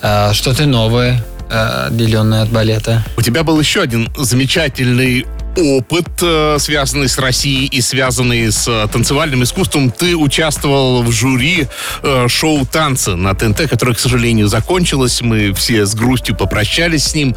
э, 0.01 0.33
что-то 0.33 0.65
новое, 0.65 1.23
э, 1.49 1.87
отделенное 1.87 2.43
от 2.43 2.49
балета. 2.49 3.03
У 3.17 3.21
тебя 3.21 3.43
был 3.43 3.59
еще 3.59 3.81
один 3.81 4.09
замечательный 4.17 5.25
опыт, 5.57 6.07
э, 6.21 6.57
связанный 6.59 7.09
с 7.09 7.17
Россией 7.17 7.65
и 7.67 7.81
связанный 7.81 8.51
с 8.51 8.67
э, 8.67 8.87
танцевальным 8.91 9.43
искусством. 9.43 9.91
Ты 9.91 10.15
участвовал 10.15 11.03
в 11.03 11.11
жюри 11.11 11.67
э, 12.03 12.27
шоу 12.27 12.65
«Танцы» 12.65 13.15
на 13.15 13.33
ТНТ, 13.33 13.69
которое, 13.69 13.93
к 13.93 13.99
сожалению, 13.99 14.47
закончилось. 14.47 15.21
Мы 15.21 15.53
все 15.53 15.85
с 15.85 15.93
грустью 15.95 16.35
попрощались 16.35 17.03
с 17.03 17.15
ним. 17.15 17.35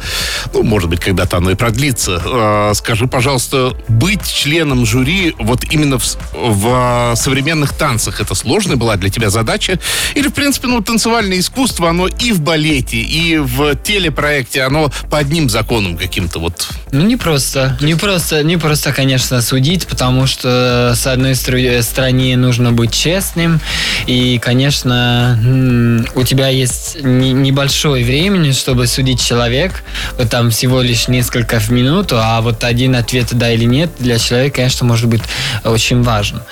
Ну, 0.53 0.63
может 0.63 0.89
быть, 0.89 0.99
когда-то 0.99 1.37
оно 1.37 1.51
и 1.51 1.55
продлится. 1.55 2.71
Скажи, 2.75 3.07
пожалуйста, 3.07 3.73
быть 3.87 4.25
членом 4.31 4.85
жюри 4.85 5.33
вот 5.39 5.63
именно 5.71 5.99
в, 5.99 6.17
в 6.33 7.15
современных 7.15 7.73
танцах, 7.73 8.21
это 8.21 8.35
сложная 8.35 8.75
была 8.75 8.95
для 8.95 9.09
тебя 9.09 9.29
задача? 9.29 9.79
Или, 10.15 10.27
в 10.27 10.33
принципе, 10.33 10.67
ну, 10.67 10.81
танцевальное 10.81 11.39
искусство, 11.39 11.89
оно 11.89 12.07
и 12.07 12.31
в 12.31 12.41
балете, 12.41 12.97
и 12.97 13.37
в 13.37 13.75
телепроекте, 13.75 14.63
оно 14.63 14.91
по 15.09 15.17
одним 15.17 15.49
законам 15.49 15.97
каким-то 15.97 16.39
вот? 16.39 16.69
Ну, 16.91 17.01
не 17.01 17.15
просто. 17.15 17.77
Не 17.81 17.95
просто, 18.05 18.43
не 18.43 18.57
просто, 18.57 18.93
конечно, 18.93 19.41
судить, 19.41 19.87
потому 19.87 20.27
что 20.27 20.93
с 20.95 21.07
одной 21.07 21.33
стороны 21.33 22.35
нужно 22.35 22.71
быть 22.71 22.93
честным, 22.93 23.59
и, 24.05 24.37
конечно, 24.37 26.03
у 26.13 26.23
тебя 26.23 26.49
есть 26.49 26.97
небольшое 27.01 28.05
времени, 28.05 28.51
чтобы 28.51 28.85
судить 28.85 29.25
человек, 29.25 29.83
вот 30.19 30.29
там 30.29 30.51
всего 30.51 30.81
лишь 30.81 31.07
несколько 31.07 31.59
в 31.59 31.71
минуту, 31.71 32.17
а 32.19 32.41
вот 32.41 32.63
один 32.63 32.95
ответ 32.95 33.29
да 33.31 33.51
или 33.51 33.65
нет 33.65 33.89
для 33.97 34.19
человека, 34.19 34.57
конечно, 34.57 34.85
может 34.85 35.07
быть 35.07 35.23
очень 35.63 36.03
важен. 36.03 36.43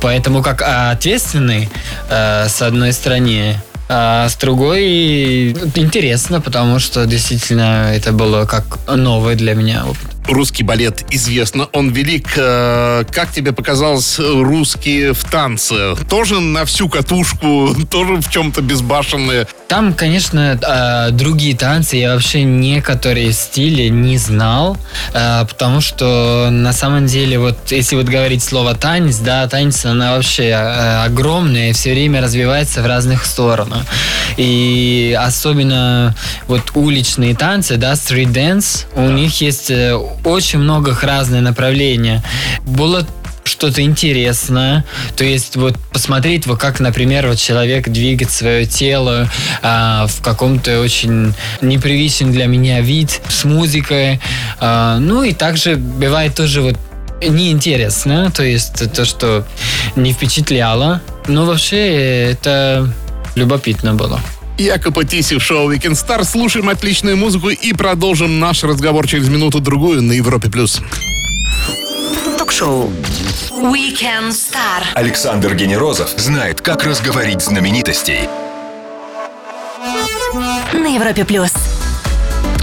Поэтому 0.00 0.44
как 0.44 0.62
ответственный, 0.62 1.68
э, 2.08 2.46
с 2.48 2.62
одной 2.62 2.92
стороны, 2.92 3.56
а 3.88 4.28
с 4.28 4.36
другой 4.36 5.50
интересно, 5.74 6.40
потому 6.40 6.78
что 6.78 7.04
действительно 7.06 7.92
это 7.92 8.12
было 8.12 8.44
как 8.44 8.78
новое 8.86 9.34
для 9.34 9.54
меня 9.54 9.84
опыт 9.84 10.19
русский 10.26 10.62
балет 10.62 11.04
известно, 11.10 11.68
он 11.72 11.90
велик. 11.90 12.28
Э, 12.36 13.04
как 13.10 13.32
тебе 13.32 13.52
показалось 13.52 14.18
русские 14.18 15.12
в 15.12 15.24
танце? 15.24 15.94
Тоже 16.08 16.40
на 16.40 16.64
всю 16.64 16.88
катушку, 16.88 17.74
тоже 17.90 18.16
в 18.16 18.30
чем-то 18.30 18.62
безбашенные? 18.62 19.46
Там, 19.68 19.94
конечно, 19.94 20.58
э, 20.60 21.10
другие 21.12 21.56
танцы. 21.56 21.96
Я 21.96 22.14
вообще 22.14 22.42
некоторые 22.42 23.32
стили 23.32 23.88
не 23.88 24.18
знал, 24.18 24.76
э, 25.14 25.44
потому 25.48 25.80
что 25.80 26.48
на 26.50 26.72
самом 26.72 27.06
деле, 27.06 27.38
вот 27.38 27.56
если 27.70 27.96
вот 27.96 28.06
говорить 28.06 28.42
слово 28.42 28.74
танец, 28.74 29.18
да, 29.18 29.46
танец, 29.48 29.84
она 29.84 30.16
вообще 30.16 30.52
огромная 30.54 31.70
и 31.70 31.72
все 31.72 31.92
время 31.92 32.20
развивается 32.20 32.82
в 32.82 32.86
разных 32.86 33.24
сторонах. 33.24 33.84
И 34.36 35.16
особенно 35.18 36.14
вот 36.46 36.72
уличные 36.74 37.34
танцы, 37.34 37.76
да, 37.76 37.92
dance, 37.92 38.86
у 38.94 39.10
них 39.10 39.40
есть 39.40 39.70
очень 40.24 40.58
много 40.58 40.96
разных 41.02 41.42
направлений. 41.42 42.20
Было 42.64 43.06
что-то 43.44 43.82
интересное. 43.82 44.84
То 45.16 45.24
есть 45.24 45.56
вот 45.56 45.76
посмотреть, 45.92 46.46
вот 46.46 46.58
как, 46.58 46.80
например, 46.80 47.26
вот 47.26 47.38
человек 47.38 47.88
двигает 47.88 48.30
свое 48.30 48.66
тело 48.66 49.28
а, 49.62 50.06
в 50.06 50.22
каком-то 50.22 50.80
очень 50.80 51.34
непривычном 51.60 52.32
для 52.32 52.46
меня 52.46 52.80
вид 52.80 53.20
с 53.28 53.44
музыкой. 53.44 54.20
А, 54.60 54.98
ну 54.98 55.22
и 55.22 55.32
также 55.32 55.76
бывает 55.76 56.34
тоже 56.34 56.62
вот 56.62 56.78
неинтересно, 57.20 58.30
то 58.30 58.42
есть 58.42 58.92
то, 58.92 59.04
что 59.04 59.44
не 59.96 60.12
впечатляло. 60.12 61.02
Но 61.26 61.44
вообще 61.44 62.30
это 62.30 62.90
любопытно 63.34 63.94
было. 63.94 64.20
Якоба 64.60 65.04
Тиси 65.04 65.36
в 65.36 65.42
шоу 65.42 65.70
Weekend 65.70 65.94
Star. 65.94 66.22
Слушаем 66.24 66.68
отличную 66.68 67.16
музыку 67.16 67.48
и 67.48 67.72
продолжим 67.72 68.38
наш 68.38 68.62
разговор 68.62 69.06
через 69.06 69.28
минуту-другую 69.28 70.02
на 70.02 70.12
Европе+. 70.12 70.50
плюс. 70.50 70.82
Ток-шоу 72.36 72.92
Weekend 73.50 74.30
Star. 74.30 74.84
Александр 74.94 75.54
Генерозов 75.54 76.10
знает, 76.16 76.60
как 76.60 76.84
разговорить 76.84 77.40
знаменитостей. 77.40 78.28
На 80.74 80.94
Европе+. 80.94 81.24
плюс. 81.24 81.52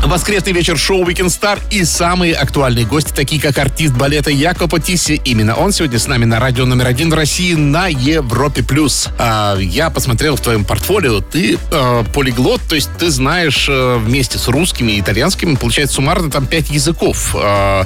Воскресный 0.08 0.54
вечер 0.54 0.78
шоу 0.78 1.04
Weekend 1.04 1.28
Star 1.28 1.60
и 1.70 1.84
самые 1.84 2.34
актуальные 2.34 2.86
гости, 2.86 3.12
такие 3.14 3.42
как 3.42 3.58
артист 3.58 3.94
балета 3.94 4.32
Якоба 4.32 4.80
Тисси. 4.80 5.22
Именно 5.26 5.56
он 5.56 5.74
сегодня 5.74 6.00
с 6.00 6.08
нами 6.08 6.24
на 6.24 6.40
радио 6.40 6.66
номер 6.66 6.88
один 6.88 7.10
в 7.10 7.14
России 7.14 7.56
на 7.56 7.88
Европе+. 7.88 8.64
плюс. 8.64 9.10
А, 9.20 9.58
я 9.58 9.90
посмотрел 9.90 10.38
в 10.38 10.40
твоем 10.40 10.64
портфолио, 10.64 11.20
ты 11.20 11.60
а, 11.74 12.06
полиглот, 12.06 12.62
то 12.70 12.76
есть 12.76 12.90
ты 12.98 13.10
знаешь 13.10 13.68
а, 13.70 13.98
вместе 13.98 14.38
с 14.38 14.48
русскими 14.48 14.94
и 14.94 15.02
итальянскими, 15.02 15.56
получается, 15.56 15.98
суммарно 15.98 16.32
там 16.32 16.48
пять 16.48 16.70
языков. 16.70 17.36
А, 17.38 17.86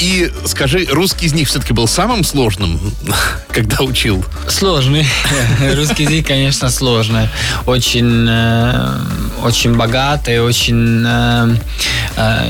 и 0.00 0.32
скажи, 0.46 0.88
русский 0.90 1.26
из 1.26 1.32
них 1.32 1.46
все-таки 1.46 1.72
был 1.72 1.86
самым 1.86 2.24
сложным, 2.24 2.80
когда 3.52 3.82
учил? 3.82 4.24
Сложный. 4.48 5.06
Русский 5.76 6.02
язык, 6.02 6.26
конечно, 6.26 6.70
сложный. 6.70 7.28
Очень, 7.66 8.26
э, 8.28 8.98
очень 9.44 9.76
богатый, 9.76 10.40
очень 10.40 11.51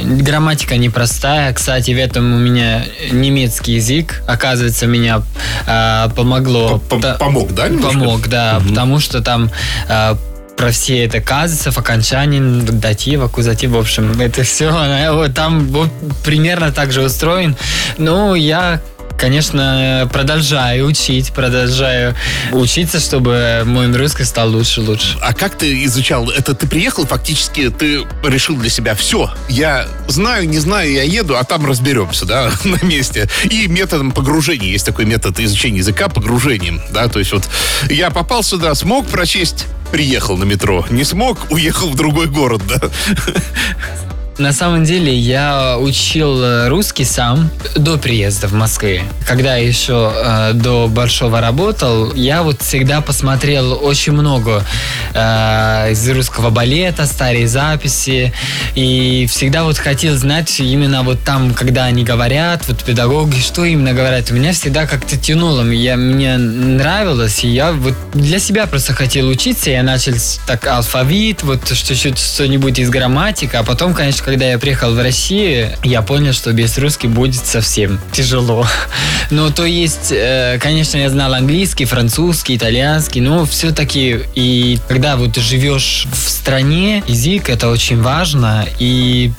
грамматика 0.04 0.76
непростая. 0.76 1.52
Кстати, 1.52 1.92
в 1.92 1.98
этом 1.98 2.34
у 2.34 2.38
меня 2.38 2.84
немецкий 3.10 3.74
язык, 3.74 4.22
оказывается, 4.26 4.86
меня 4.86 5.22
э, 5.66 6.08
помогло. 6.14 6.78
Помог, 7.18 7.52
да? 7.52 7.68
Немножко? 7.68 7.98
Помог, 7.98 8.28
да, 8.28 8.58
угу. 8.58 8.68
потому 8.68 8.98
что 8.98 9.20
там 9.22 9.50
э, 9.88 10.14
про 10.56 10.70
все 10.70 11.04
это 11.04 11.20
казусов, 11.20 11.78
окончаний, 11.78 12.62
датив, 12.62 13.22
аккузатив, 13.22 13.70
в 13.70 13.76
общем, 13.76 14.20
это 14.20 14.42
все, 14.42 15.28
там 15.34 15.66
вот, 15.68 15.90
примерно 16.24 16.72
так 16.72 16.92
же 16.92 17.02
устроен. 17.02 17.56
Но 17.98 18.34
я 18.34 18.80
конечно, 19.18 20.08
продолжаю 20.12 20.86
учить, 20.86 21.32
продолжаю 21.32 22.14
учиться, 22.52 23.00
чтобы 23.00 23.62
мой 23.64 23.92
русский 23.96 24.24
стал 24.24 24.50
лучше 24.50 24.80
лучше. 24.80 25.18
А 25.20 25.32
как 25.32 25.56
ты 25.56 25.84
изучал? 25.84 26.30
Это 26.30 26.54
ты 26.54 26.66
приехал, 26.66 27.06
фактически 27.06 27.70
ты 27.70 28.04
решил 28.22 28.56
для 28.56 28.70
себя 28.70 28.94
все. 28.94 29.30
Я 29.48 29.86
знаю, 30.08 30.48
не 30.48 30.58
знаю, 30.58 30.92
я 30.92 31.02
еду, 31.02 31.36
а 31.36 31.44
там 31.44 31.66
разберемся, 31.66 32.26
да, 32.26 32.50
на 32.64 32.84
месте. 32.84 33.28
И 33.44 33.66
методом 33.68 34.12
погружения. 34.12 34.68
Есть 34.68 34.86
такой 34.86 35.04
метод 35.04 35.38
изучения 35.40 35.78
языка 35.78 36.08
погружением, 36.08 36.80
да, 36.90 37.08
то 37.08 37.18
есть 37.18 37.32
вот 37.32 37.48
я 37.90 38.10
попал 38.10 38.42
сюда, 38.42 38.74
смог 38.74 39.06
прочесть, 39.06 39.66
приехал 39.90 40.36
на 40.36 40.44
метро. 40.44 40.86
Не 40.90 41.04
смог, 41.04 41.50
уехал 41.50 41.88
в 41.88 41.96
другой 41.96 42.26
город, 42.26 42.62
да. 42.66 42.80
На 44.38 44.54
самом 44.54 44.84
деле 44.84 45.14
я 45.14 45.76
учил 45.78 46.42
э, 46.42 46.68
русский 46.68 47.04
сам 47.04 47.50
до 47.76 47.98
приезда 47.98 48.48
в 48.48 48.54
Москве. 48.54 49.02
Когда 49.26 49.56
еще 49.56 50.10
э, 50.14 50.52
до 50.54 50.88
Большого 50.88 51.42
работал, 51.42 52.14
я 52.14 52.42
вот 52.42 52.62
всегда 52.62 53.02
посмотрел 53.02 53.78
очень 53.84 54.12
много 54.12 54.64
э, 55.12 55.92
из 55.92 56.08
русского 56.08 56.48
балета, 56.48 57.04
старые 57.04 57.46
записи. 57.46 58.32
И 58.74 59.26
всегда 59.30 59.64
вот 59.64 59.76
хотел 59.76 60.16
знать 60.16 60.60
именно 60.60 61.02
вот 61.02 61.20
там, 61.24 61.52
когда 61.52 61.84
они 61.84 62.02
говорят, 62.02 62.62
вот 62.68 62.82
педагоги, 62.82 63.38
что 63.38 63.66
именно 63.66 63.92
говорят. 63.92 64.30
У 64.30 64.34
меня 64.34 64.54
всегда 64.54 64.86
как-то 64.86 65.18
тянуло. 65.18 65.62
Я, 65.70 65.98
мне 65.98 66.38
нравилось, 66.38 67.44
и 67.44 67.48
я 67.48 67.72
вот 67.72 67.94
для 68.14 68.38
себя 68.38 68.66
просто 68.66 68.94
хотел 68.94 69.28
учиться. 69.28 69.68
Я 69.68 69.82
начал 69.82 70.14
так 70.46 70.66
алфавит, 70.66 71.42
вот 71.42 71.68
что-нибудь 71.68 72.78
из 72.78 72.88
грамматики, 72.88 73.56
а 73.56 73.62
потом, 73.62 73.92
конечно, 73.92 74.21
когда 74.24 74.46
я 74.46 74.58
приехал 74.58 74.94
в 74.94 74.98
Россию, 74.98 75.70
я 75.82 76.02
понял, 76.02 76.32
что 76.32 76.52
без 76.52 76.76
русский 76.78 77.08
будет 77.08 77.44
совсем 77.46 78.00
тяжело. 78.12 78.66
Но 79.30 79.50
то 79.50 79.64
есть, 79.64 80.10
э, 80.10 80.58
конечно, 80.60 80.98
я 80.98 81.10
знал 81.10 81.34
английский, 81.34 81.84
французский, 81.84 82.56
итальянский, 82.56 83.20
но 83.20 83.44
все-таки 83.46 84.20
и 84.34 84.78
когда 84.88 85.16
вот 85.16 85.36
живешь 85.36 86.06
в 86.12 86.28
стране, 86.28 87.02
язык 87.06 87.48
это 87.48 87.68
очень 87.68 88.00
важно, 88.00 88.66
и 88.78 89.32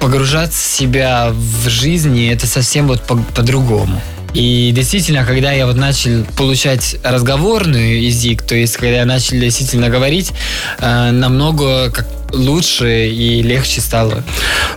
погружаться 0.00 0.58
себя 0.58 1.30
в 1.32 1.68
жизни 1.68 2.30
это 2.30 2.46
совсем 2.46 2.86
вот 2.88 3.02
по-другому. 3.02 3.96
По 3.96 4.18
и 4.34 4.72
действительно, 4.74 5.24
когда 5.24 5.52
я 5.52 5.66
вот 5.66 5.76
начал 5.76 6.24
получать 6.36 6.96
разговорный 7.02 8.00
язык, 8.00 8.42
то 8.42 8.54
есть 8.54 8.76
когда 8.76 8.98
я 8.98 9.04
начал 9.04 9.38
действительно 9.38 9.88
говорить, 9.88 10.32
э, 10.78 11.10
намного 11.10 11.90
как 11.90 12.06
лучше 12.32 13.08
и 13.08 13.42
легче 13.42 13.80
стало. 13.80 14.22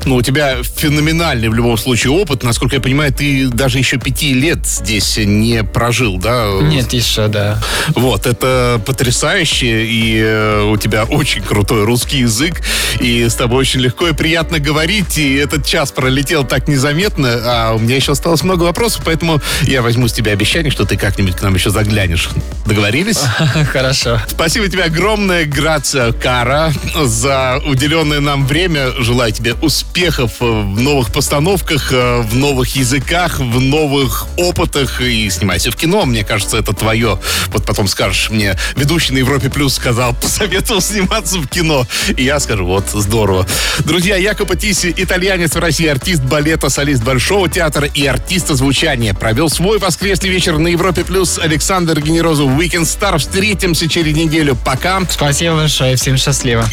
Ну, 0.05 0.15
у 0.15 0.21
тебя 0.21 0.57
феноменальный 0.63 1.49
в 1.49 1.53
любом 1.53 1.77
случае 1.77 2.13
опыт. 2.13 2.43
Насколько 2.43 2.75
я 2.75 2.81
понимаю, 2.81 3.13
ты 3.13 3.47
даже 3.47 3.77
еще 3.77 3.97
пяти 3.97 4.33
лет 4.33 4.65
здесь 4.65 5.17
не 5.17 5.63
прожил, 5.63 6.17
да? 6.17 6.49
Нет, 6.61 6.93
еще, 6.93 7.27
да. 7.27 7.61
Вот, 7.89 8.25
это 8.25 8.81
потрясающе, 8.85 9.85
и 9.85 10.19
э, 10.19 10.63
у 10.63 10.77
тебя 10.77 11.03
очень 11.03 11.41
крутой 11.41 11.85
русский 11.85 12.19
язык, 12.19 12.61
и 12.99 13.27
с 13.27 13.35
тобой 13.35 13.59
очень 13.59 13.81
легко 13.81 14.07
и 14.07 14.13
приятно 14.13 14.59
говорить, 14.59 15.17
и 15.17 15.35
этот 15.35 15.65
час 15.65 15.91
пролетел 15.91 16.43
так 16.45 16.67
незаметно, 16.67 17.39
а 17.43 17.73
у 17.73 17.79
меня 17.79 17.95
еще 17.95 18.13
осталось 18.13 18.43
много 18.43 18.63
вопросов, 18.63 19.03
поэтому 19.05 19.41
я 19.63 19.81
возьму 19.81 20.07
с 20.07 20.13
тебя 20.13 20.31
обещание, 20.31 20.71
что 20.71 20.85
ты 20.85 20.97
как-нибудь 20.97 21.35
к 21.35 21.41
нам 21.41 21.53
еще 21.53 21.69
заглянешь. 21.69 22.29
Договорились? 22.65 23.19
Хорошо. 23.71 24.19
Спасибо 24.27 24.67
тебе 24.67 24.83
огромное, 24.83 25.45
Грация 25.45 26.11
Кара, 26.11 26.71
за 27.03 27.40
уделенное 27.65 28.19
нам 28.19 28.45
время. 28.45 28.91
Желаю 28.99 29.31
тебе 29.31 29.53
успехов 29.53 30.33
э, 30.39 30.45
в 30.45 30.79
новых 30.79 31.11
постановках, 31.11 31.91
э, 31.91 32.21
в 32.21 32.35
новых 32.35 32.75
языках, 32.75 33.39
в 33.39 33.59
новых 33.59 34.27
опытах. 34.37 35.01
И 35.01 35.29
снимайся 35.29 35.71
в 35.71 35.75
кино. 35.75 36.05
Мне 36.05 36.23
кажется, 36.23 36.57
это 36.57 36.73
твое. 36.73 37.19
Вот 37.47 37.65
потом 37.65 37.87
скажешь 37.87 38.29
мне, 38.29 38.55
ведущий 38.75 39.13
на 39.13 39.19
Европе 39.19 39.49
Плюс 39.49 39.75
сказал, 39.75 40.13
посоветовал 40.13 40.81
сниматься 40.81 41.37
в 41.37 41.47
кино. 41.47 41.85
И 42.15 42.23
я 42.23 42.39
скажу, 42.39 42.65
вот, 42.65 42.85
здорово. 42.89 43.47
Друзья, 43.79 44.17
Якоба 44.17 44.55
Тиси, 44.55 44.93
итальянец 44.95 45.55
в 45.55 45.59
России, 45.59 45.87
артист 45.87 46.21
балета, 46.23 46.69
солист 46.69 47.03
Большого 47.03 47.49
театра 47.49 47.87
и 47.87 48.05
артиста 48.05 48.55
звучания. 48.55 49.13
Провел 49.13 49.49
свой 49.49 49.79
воскресный 49.79 50.29
вечер 50.29 50.57
на 50.57 50.67
Европе 50.67 51.03
Плюс. 51.03 51.39
Александр 51.39 51.99
Генерозов, 51.99 52.49
Weekend 52.49 52.83
Star. 52.83 53.17
Встретимся 53.17 53.87
через 53.87 54.15
неделю. 54.15 54.55
Пока. 54.63 55.01
Спасибо 55.09 55.55
большое. 55.55 55.95
Всем 55.95 56.17
счастливо 56.17 56.65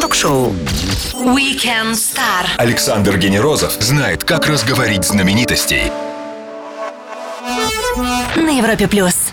ток-шоу 0.00 0.52
Weekend 1.12 1.92
Star. 1.92 2.46
Александр 2.56 3.16
Генерозов 3.16 3.72
знает, 3.80 4.24
как 4.24 4.46
разговорить 4.46 5.04
знаменитостей. 5.04 5.90
На 8.36 8.50
Европе 8.58 8.88
плюс. 8.88 9.23